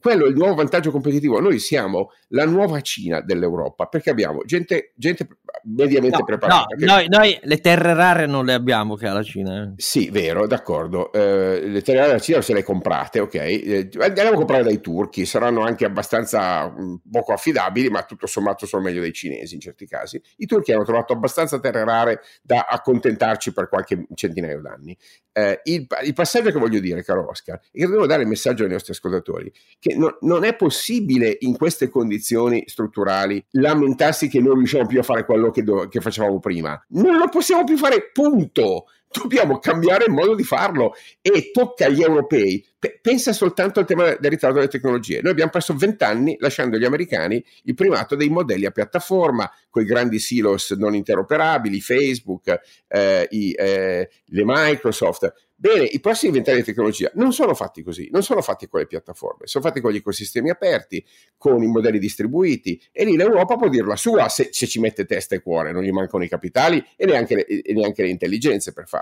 [0.00, 1.40] quello è il nuovo vantaggio competitivo.
[1.40, 5.28] Noi siamo la nuova Cina dell'Europa perché abbiamo gente, gente
[5.64, 6.66] mediamente no, preparata.
[6.76, 9.62] No, noi, noi, le terre rare non le abbiamo che alla Cina.
[9.62, 9.72] Eh.
[9.76, 11.12] Sì, vero, d'accordo.
[11.12, 13.34] Eh, le terre rare della Cina se le comprate, ok.
[13.34, 18.26] Eh, andiamo a comprare dai turchi, saranno anche abbastanza mh, mm, poco affidabili, ma tutto
[18.26, 20.20] sommato sono meglio dei cinesi in certi casi.
[20.38, 24.96] I turchi hanno trovato abbastanza terre rare da accontentarci per qualche centinaio d'anni.
[25.32, 28.70] Eh, il, il passaggio che voglio dire, caro Oscar, che dobbiamo dare il messaggio ai
[28.70, 34.86] nostri ascoltatori che no, non è possibile in queste condizioni strutturali lamentarsi che non riusciamo
[34.86, 36.80] più a fare quello che, do- che facevamo prima.
[36.88, 38.86] Non lo possiamo più fare, punto.
[39.10, 42.64] Dobbiamo cambiare il modo di farlo e tocca agli europei.
[42.78, 45.20] P- pensa soltanto al tema del ritardo delle tecnologie.
[45.22, 49.86] Noi abbiamo perso vent'anni lasciando agli americani il primato dei modelli a piattaforma, con i
[49.86, 56.64] grandi silos non interoperabili, Facebook, eh, i, eh, le Microsoft Bene, i prossimi vent'anni di
[56.66, 59.96] tecnologia non sono fatti così, non sono fatti con le piattaforme, sono fatti con gli
[59.96, 61.04] ecosistemi aperti,
[61.36, 65.04] con i modelli distribuiti e lì l'Europa può dire la sua se, se ci mette
[65.04, 68.72] testa e cuore, non gli mancano i capitali e neanche le, e neanche le intelligenze
[68.72, 68.97] per farlo.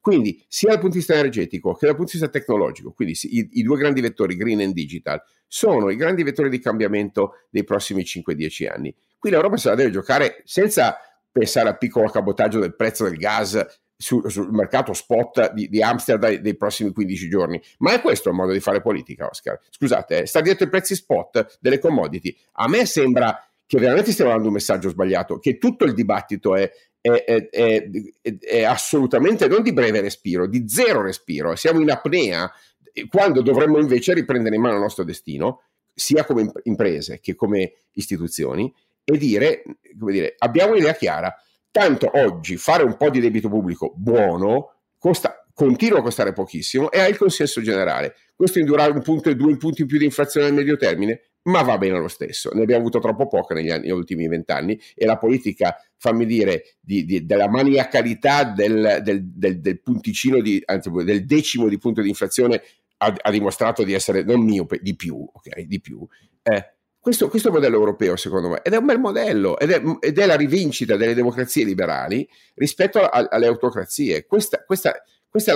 [0.00, 3.48] Quindi sia dal punto di vista energetico che dal punto di vista tecnologico, quindi i,
[3.52, 8.02] i due grandi vettori, green e digital, sono i grandi vettori di cambiamento dei prossimi
[8.02, 8.94] 5-10 anni.
[9.18, 10.98] Qui l'Europa se la deve giocare senza
[11.32, 13.64] pensare al piccolo cabotaggio del prezzo del gas
[13.96, 17.60] su, sul mercato spot di, di, Amsterdam dei prossimi 15 giorni.
[17.78, 19.58] Ma è questo il modo di fare politica, Oscar?
[19.70, 22.36] Scusate, eh, sta dietro i prezzi spot delle commodity.
[22.52, 26.70] A me sembra che veramente stiamo dando un messaggio sbagliato, che tutto il dibattito è,
[27.10, 27.90] è, è,
[28.40, 31.54] è, assolutamente non di breve respiro, di zero respiro.
[31.54, 32.50] Siamo in apnea
[33.08, 38.72] quando dovremmo invece riprendere in mano il nostro destino, sia come imprese che come istituzioni,
[39.04, 39.62] e dire,
[39.98, 41.36] come dire abbiamo un'idea chiara
[41.74, 47.00] Tanto oggi fare un po' di debito pubblico buono costa, continua a costare pochissimo e
[47.00, 48.14] ha il consenso generale.
[48.36, 51.62] Questo indurrà un punto e due punti in più di inflazione nel medio termine, ma
[51.62, 52.50] va bene lo stesso.
[52.52, 57.04] Ne abbiamo avuto troppo poca negli, negli ultimi vent'anni e la politica, fammi dire, di,
[57.04, 62.08] di, della maniacalità del, del, del, del punticino, di, anzi del decimo di punto di
[62.08, 62.62] inflazione
[62.98, 65.60] ha, ha, dimostrato di essere non miope, di più, ok?
[65.60, 66.06] Di più.
[66.42, 70.18] Eh, questo, questo modello europeo, secondo me, ed è un bel modello, ed è, ed
[70.18, 74.24] è la rivincita delle democrazie liberali rispetto a, alle autocrazie.
[74.24, 74.64] Questo è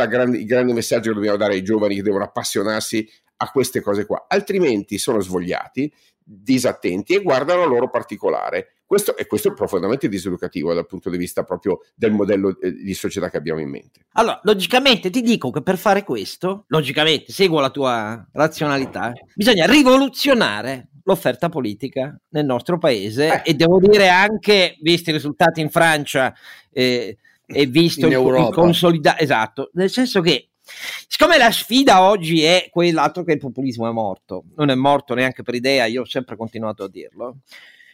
[0.09, 3.09] grande, il grande messaggio che dobbiamo dare ai giovani che devono appassionarsi
[3.41, 8.75] a queste cose qua, altrimenti sono svogliati, disattenti e guardano il loro particolare.
[8.85, 12.95] Questo, e questo è profondamente diseducativo dal punto di vista proprio del modello eh, di
[12.95, 14.07] società che abbiamo in mente.
[14.13, 20.89] Allora, logicamente ti dico che per fare questo, logicamente, seguo la tua razionalità, bisogna rivoluzionare
[21.05, 23.51] l'offerta politica nel nostro paese eh.
[23.51, 26.35] e devo dire anche, visti i risultati in Francia
[26.71, 27.17] eh,
[27.47, 30.49] e visto in il, il consolidato, esatto, nel senso che
[31.07, 35.43] siccome la sfida oggi è quell'altro che il populismo è morto, non è morto neanche
[35.43, 37.39] per idea, io ho sempre continuato a dirlo,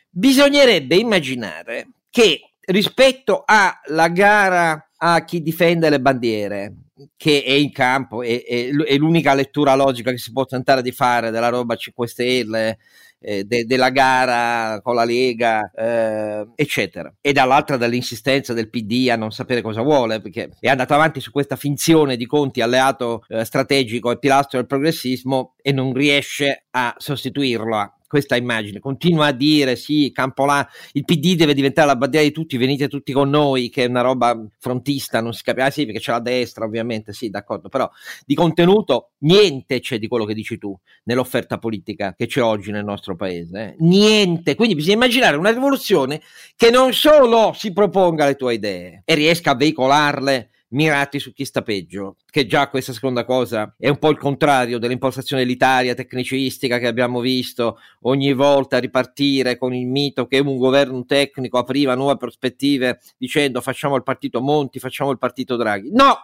[0.09, 6.75] bisognerebbe immaginare che rispetto alla gara a chi difende le bandiere,
[7.17, 10.93] che è in campo, è, è, è, l'unica lettura logica che si può tentare di
[10.93, 12.79] fare della roba 5 Stelle,
[13.19, 17.13] eh, de, della gara con la Lega, eh, eccetera.
[17.21, 21.31] E dall'altra dall'insistenza del PD a non sapere cosa vuole, perché è andato avanti su
[21.31, 26.95] questa finzione di Conti alleato eh, strategico e pilastro del progressismo e non riesce a
[26.97, 27.77] sostituirlo
[28.15, 32.57] questa immagine, continua a dire sì, Campola, il PD deve diventare la bandiera di tutti,
[32.57, 35.99] venite tutti con noi, che è una roba frontista, non si capisce, ah sì, perché
[35.99, 37.91] c'è la destra ovviamente, sì, d'accordo, però
[38.25, 42.85] di contenuto niente c'è di quello che dici tu nell'offerta politica che c'è oggi nel
[42.85, 43.75] nostro paese, eh?
[43.81, 46.21] niente, quindi bisogna immaginare una rivoluzione
[46.55, 51.45] che non solo si proponga le tue idee e riesca a veicolarle mirati su chi
[51.45, 56.79] sta peggio, che già questa seconda cosa è un po' il contrario dell'impostazione elitaria, tecnicistica
[56.79, 62.17] che abbiamo visto ogni volta ripartire con il mito che un governo tecnico apriva nuove
[62.17, 65.91] prospettive dicendo facciamo il partito Monti, facciamo il partito Draghi.
[65.93, 66.17] No,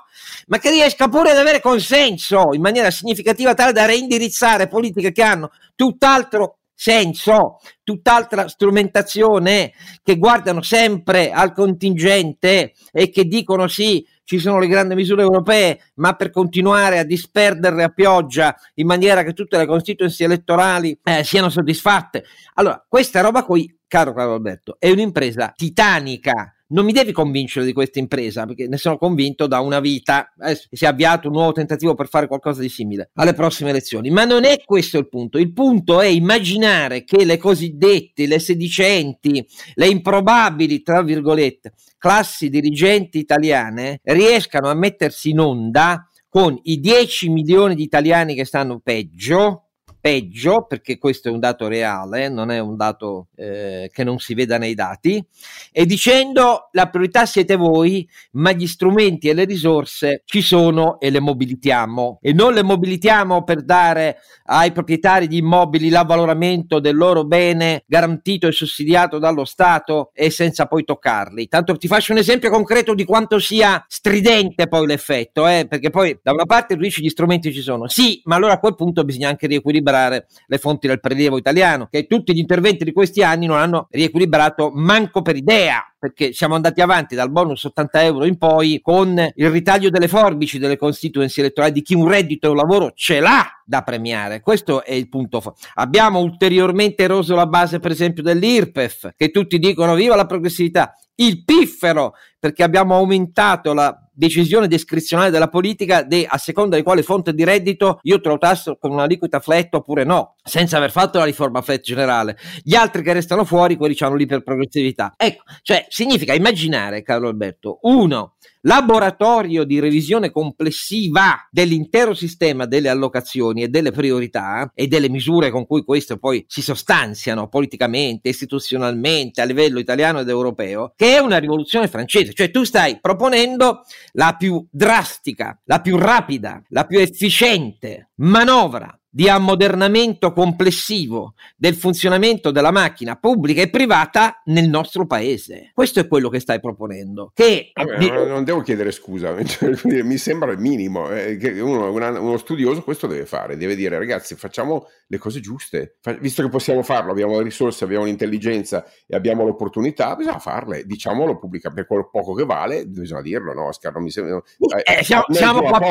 [0.48, 5.22] ma che riesca pure ad avere consenso in maniera significativa tale da reindirizzare politiche che
[5.22, 9.72] hanno tutt'altro senso, tutt'altra strumentazione
[10.02, 15.78] che guardano sempre al contingente e che dicono sì, ci sono le grandi misure europee,
[15.96, 21.22] ma per continuare a disperderle a pioggia in maniera che tutte le constituency elettorali eh,
[21.22, 22.24] siano soddisfatte.
[22.54, 27.72] Allora, questa roba qui, caro Carlo Alberto, è un'impresa titanica non mi devi convincere di
[27.72, 30.32] questa impresa perché ne sono convinto da una vita.
[30.38, 34.10] Adesso si è avviato un nuovo tentativo per fare qualcosa di simile alle prossime elezioni,
[34.10, 35.38] ma non è questo il punto.
[35.38, 39.44] Il punto è immaginare che le cosiddette, le sedicenti,
[39.74, 47.28] le improbabili, tra virgolette, classi dirigenti italiane riescano a mettersi in onda con i 10
[47.28, 49.69] milioni di italiani che stanno peggio
[50.01, 54.34] peggio, perché questo è un dato reale, non è un dato eh, che non si
[54.34, 55.22] veda nei dati,
[55.70, 61.11] e dicendo la priorità siete voi, ma gli strumenti e le risorse ci sono e
[61.11, 62.18] le mobilitiamo.
[62.22, 68.46] E non le mobilitiamo per dare ai proprietari di immobili l'avvaloramento del loro bene garantito
[68.46, 71.46] e sussidiato dallo Stato e senza poi toccarli.
[71.48, 75.66] Tanto ti faccio un esempio concreto di quanto sia stridente poi l'effetto, eh?
[75.68, 78.59] perché poi da una parte tu dici gli strumenti ci sono, sì, ma allora a
[78.59, 82.84] quel punto bisogna anche riequilibrare riequilibrare le fonti del prelievo italiano, che tutti gli interventi
[82.84, 87.64] di questi anni non hanno riequilibrato manco per idea, perché siamo andati avanti dal bonus
[87.64, 92.09] 80 euro in poi con il ritaglio delle forbici delle constituency elettorali di chi un
[92.09, 94.41] reddito e un lavoro ce l'ha da premiare.
[94.41, 95.55] Questo è il punto.
[95.74, 100.95] Abbiamo ulteriormente eroso la base, per esempio, dell'IRPEF, che tutti dicono viva la progressività.
[101.16, 107.03] Il piffero, perché abbiamo aumentato la decisione discrezionale della politica de, a seconda di quale
[107.03, 110.91] fonte di reddito io te lo tasso con una liquida flat oppure no, senza aver
[110.91, 112.36] fatto la riforma flat generale.
[112.62, 115.14] Gli altri che restano fuori, quelli hanno l'iperprogressività.
[115.16, 123.62] Ecco, cioè significa immaginare, Carlo Alberto, uno, laboratorio di revisione complessiva dell'intero sistema delle allocazioni
[123.62, 129.45] e delle priorità e delle misure con cui queste poi si sostanziano politicamente, istituzionalmente a
[129.45, 134.64] livello italiano ed europeo, che è una rivoluzione francese, cioè tu stai proponendo la più
[134.70, 143.16] drastica, la più rapida, la più efficiente manovra di ammodernamento complessivo del funzionamento della macchina
[143.16, 145.72] pubblica e privata nel nostro paese.
[145.74, 147.32] Questo è quello che stai proponendo.
[147.34, 148.08] Che Vabbè, di...
[148.08, 149.34] Non devo chiedere scusa,
[149.84, 151.10] mi sembra il minimo.
[151.10, 155.96] Eh, che uno, uno, studioso questo deve fare, deve dire ragazzi facciamo le cose giuste,
[156.20, 161.36] visto che possiamo farlo, abbiamo le risorse, abbiamo l'intelligenza e abbiamo l'opportunitità, bisogna farle, diciamolo
[161.36, 163.92] pubblica per quello poco che vale, bisogna dirlo, no Oscar?
[163.92, 164.40] Non mi sembra...
[164.84, 165.78] Eh, eh, siamo, siamo qua...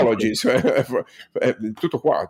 [1.40, 2.28] Eh, tutto qua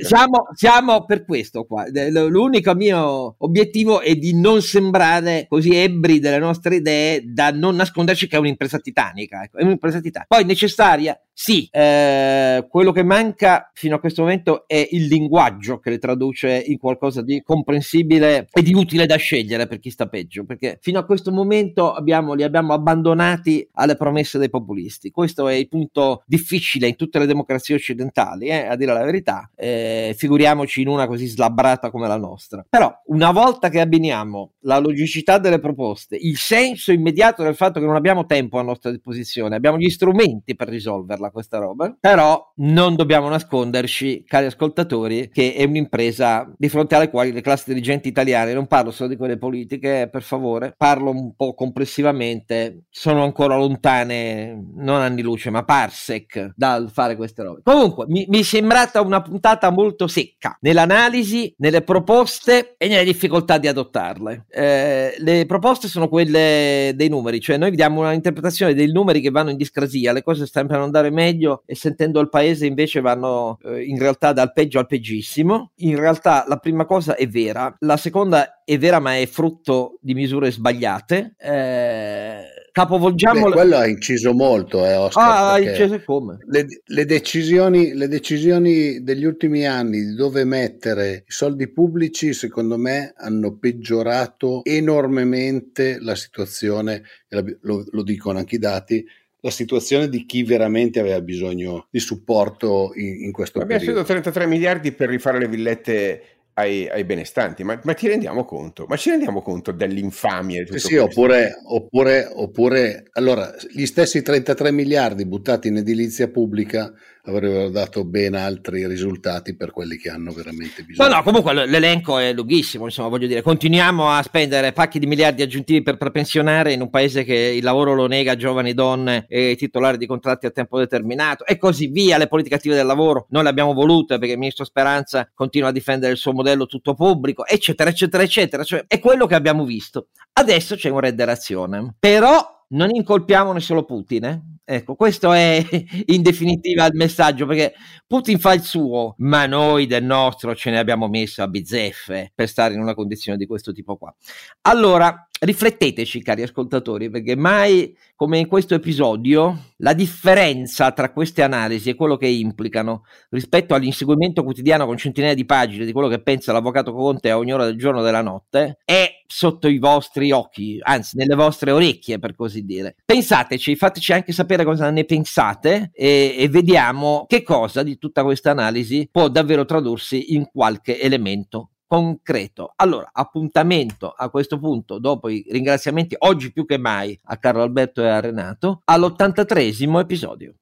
[0.00, 1.84] siamo, siamo, per questo qua.
[2.28, 8.26] L'unico mio obiettivo è di non sembrare così ebbri delle nostre idee da non nasconderci
[8.26, 9.42] che è un'impresa titanica.
[9.44, 9.58] Ecco.
[9.58, 10.34] È un'impresa titanica.
[10.34, 11.66] Poi necessaria, sì.
[11.72, 16.76] Eh, quello che manca fino a questo momento è il linguaggio che le traduce in
[16.76, 20.44] qualcosa di comprensibile e di utile da scegliere per chi sta peggio.
[20.44, 25.10] Perché fino a questo momento abbiamo, li abbiamo abbandonati alle promesse dei populisti.
[25.10, 29.50] Questo è il punto difficile in tutte le democrazie occidentali, eh, a dire la verità
[29.56, 32.66] eh, figuriamoci in una così slabbrata come la nostra.
[32.68, 37.86] Però una volta che abbiniamo la logicità delle proposte, il senso immediato del fatto che
[37.86, 42.96] non abbiamo tempo a nostra disposizione, abbiamo gli strumenti per risolverla questa roba, però non
[42.96, 48.52] dobbiamo nasconderci, cari ascoltatori, che è un'impresa di fronte alle quali le classi dirigenti italiane,
[48.52, 54.60] non parlo solo di quelle politiche, per favore, parlo un po' complessivamente, sono ancora lontane,
[54.74, 57.60] non anni luce, ma parsec dal fare queste robe.
[57.62, 63.58] Comunque, mi, mi è sembrata una puntata molto secca nell'analisi, nelle proposte e nelle difficoltà
[63.58, 64.46] di adottarle.
[64.48, 69.50] Eh, le proposte sono quelle dei numeri, cioè noi diamo un'interpretazione dei numeri che vanno
[69.50, 73.98] in discrasia, le cose sembrano andare meglio e sentendo il paese invece vanno eh, in
[73.98, 75.72] realtà dal peggio al peggissimo.
[75.76, 80.14] In realtà la prima cosa è vera, la seconda è vera ma è frutto di
[80.14, 81.34] misure sbagliate.
[81.38, 83.46] Eh, capovolgiamo...
[83.46, 85.28] Beh, quello ha inciso molto, eh, Oscar.
[85.28, 86.38] Ah, ha inciso come?
[86.46, 92.76] Le, le, decisioni, le decisioni degli ultimi anni di dove mettere i soldi pubblici, secondo
[92.78, 99.04] me, hanno peggiorato enormemente la situazione, lo, lo dicono anche i dati,
[99.42, 104.00] la situazione di chi veramente aveva bisogno di supporto in, in questo Abbiamo periodo.
[104.00, 106.22] Abbiamo speso 33 miliardi per rifare le villette
[106.60, 108.86] ai, ai benestanti, ma, ma, ti rendiamo conto?
[108.88, 114.22] Ma ci rendiamo conto dell'infamia di tutto sì, sì, oppure, oppure, oppure, allora, gli stessi
[114.22, 116.92] 33 miliardi buttati in edilizia pubblica
[117.24, 121.08] avrebbero dato ben altri risultati per quelli che hanno veramente bisogno.
[121.08, 125.42] No, no, comunque l'elenco è lunghissimo, insomma, voglio dire, continuiamo a spendere pacchi di miliardi
[125.42, 129.54] aggiuntivi per prepensionare in un paese che il lavoro lo nega a giovani donne e
[129.56, 133.42] titolari di contratti a tempo determinato e così via, le politiche attive del lavoro non
[133.42, 137.46] le abbiamo volute perché il ministro Speranza continua a difendere il suo modello tutto pubblico,
[137.46, 140.08] eccetera, eccetera, eccetera, cioè è quello che abbiamo visto.
[140.32, 144.24] Adesso c'è un red razione, però non incolpiamone solo Putin.
[144.24, 144.42] Eh?
[144.64, 145.64] Ecco, questo è
[146.06, 147.74] in definitiva il messaggio, perché
[148.06, 152.48] Putin fa il suo, ma noi del nostro ce ne abbiamo messo a bizzeffe per
[152.48, 154.14] stare in una condizione di questo tipo qua.
[154.62, 161.88] Allora, rifletteteci, cari ascoltatori, perché mai come in questo episodio la differenza tra queste analisi
[161.88, 166.52] e quello che implicano rispetto all'inseguimento quotidiano con centinaia di pagine di quello che pensa
[166.52, 170.78] l'avvocato Conte a ogni ora del giorno e della notte è sotto i vostri occhi,
[170.82, 172.96] anzi nelle vostre orecchie per così dire.
[173.06, 178.50] Pensateci, fateci anche sapere cosa ne pensate e, e vediamo che cosa di tutta questa
[178.50, 182.72] analisi può davvero tradursi in qualche elemento concreto.
[182.76, 188.00] Allora, appuntamento a questo punto, dopo i ringraziamenti oggi più che mai a Carlo Alberto
[188.00, 189.56] e a Renato, all'83
[189.98, 190.54] episodio.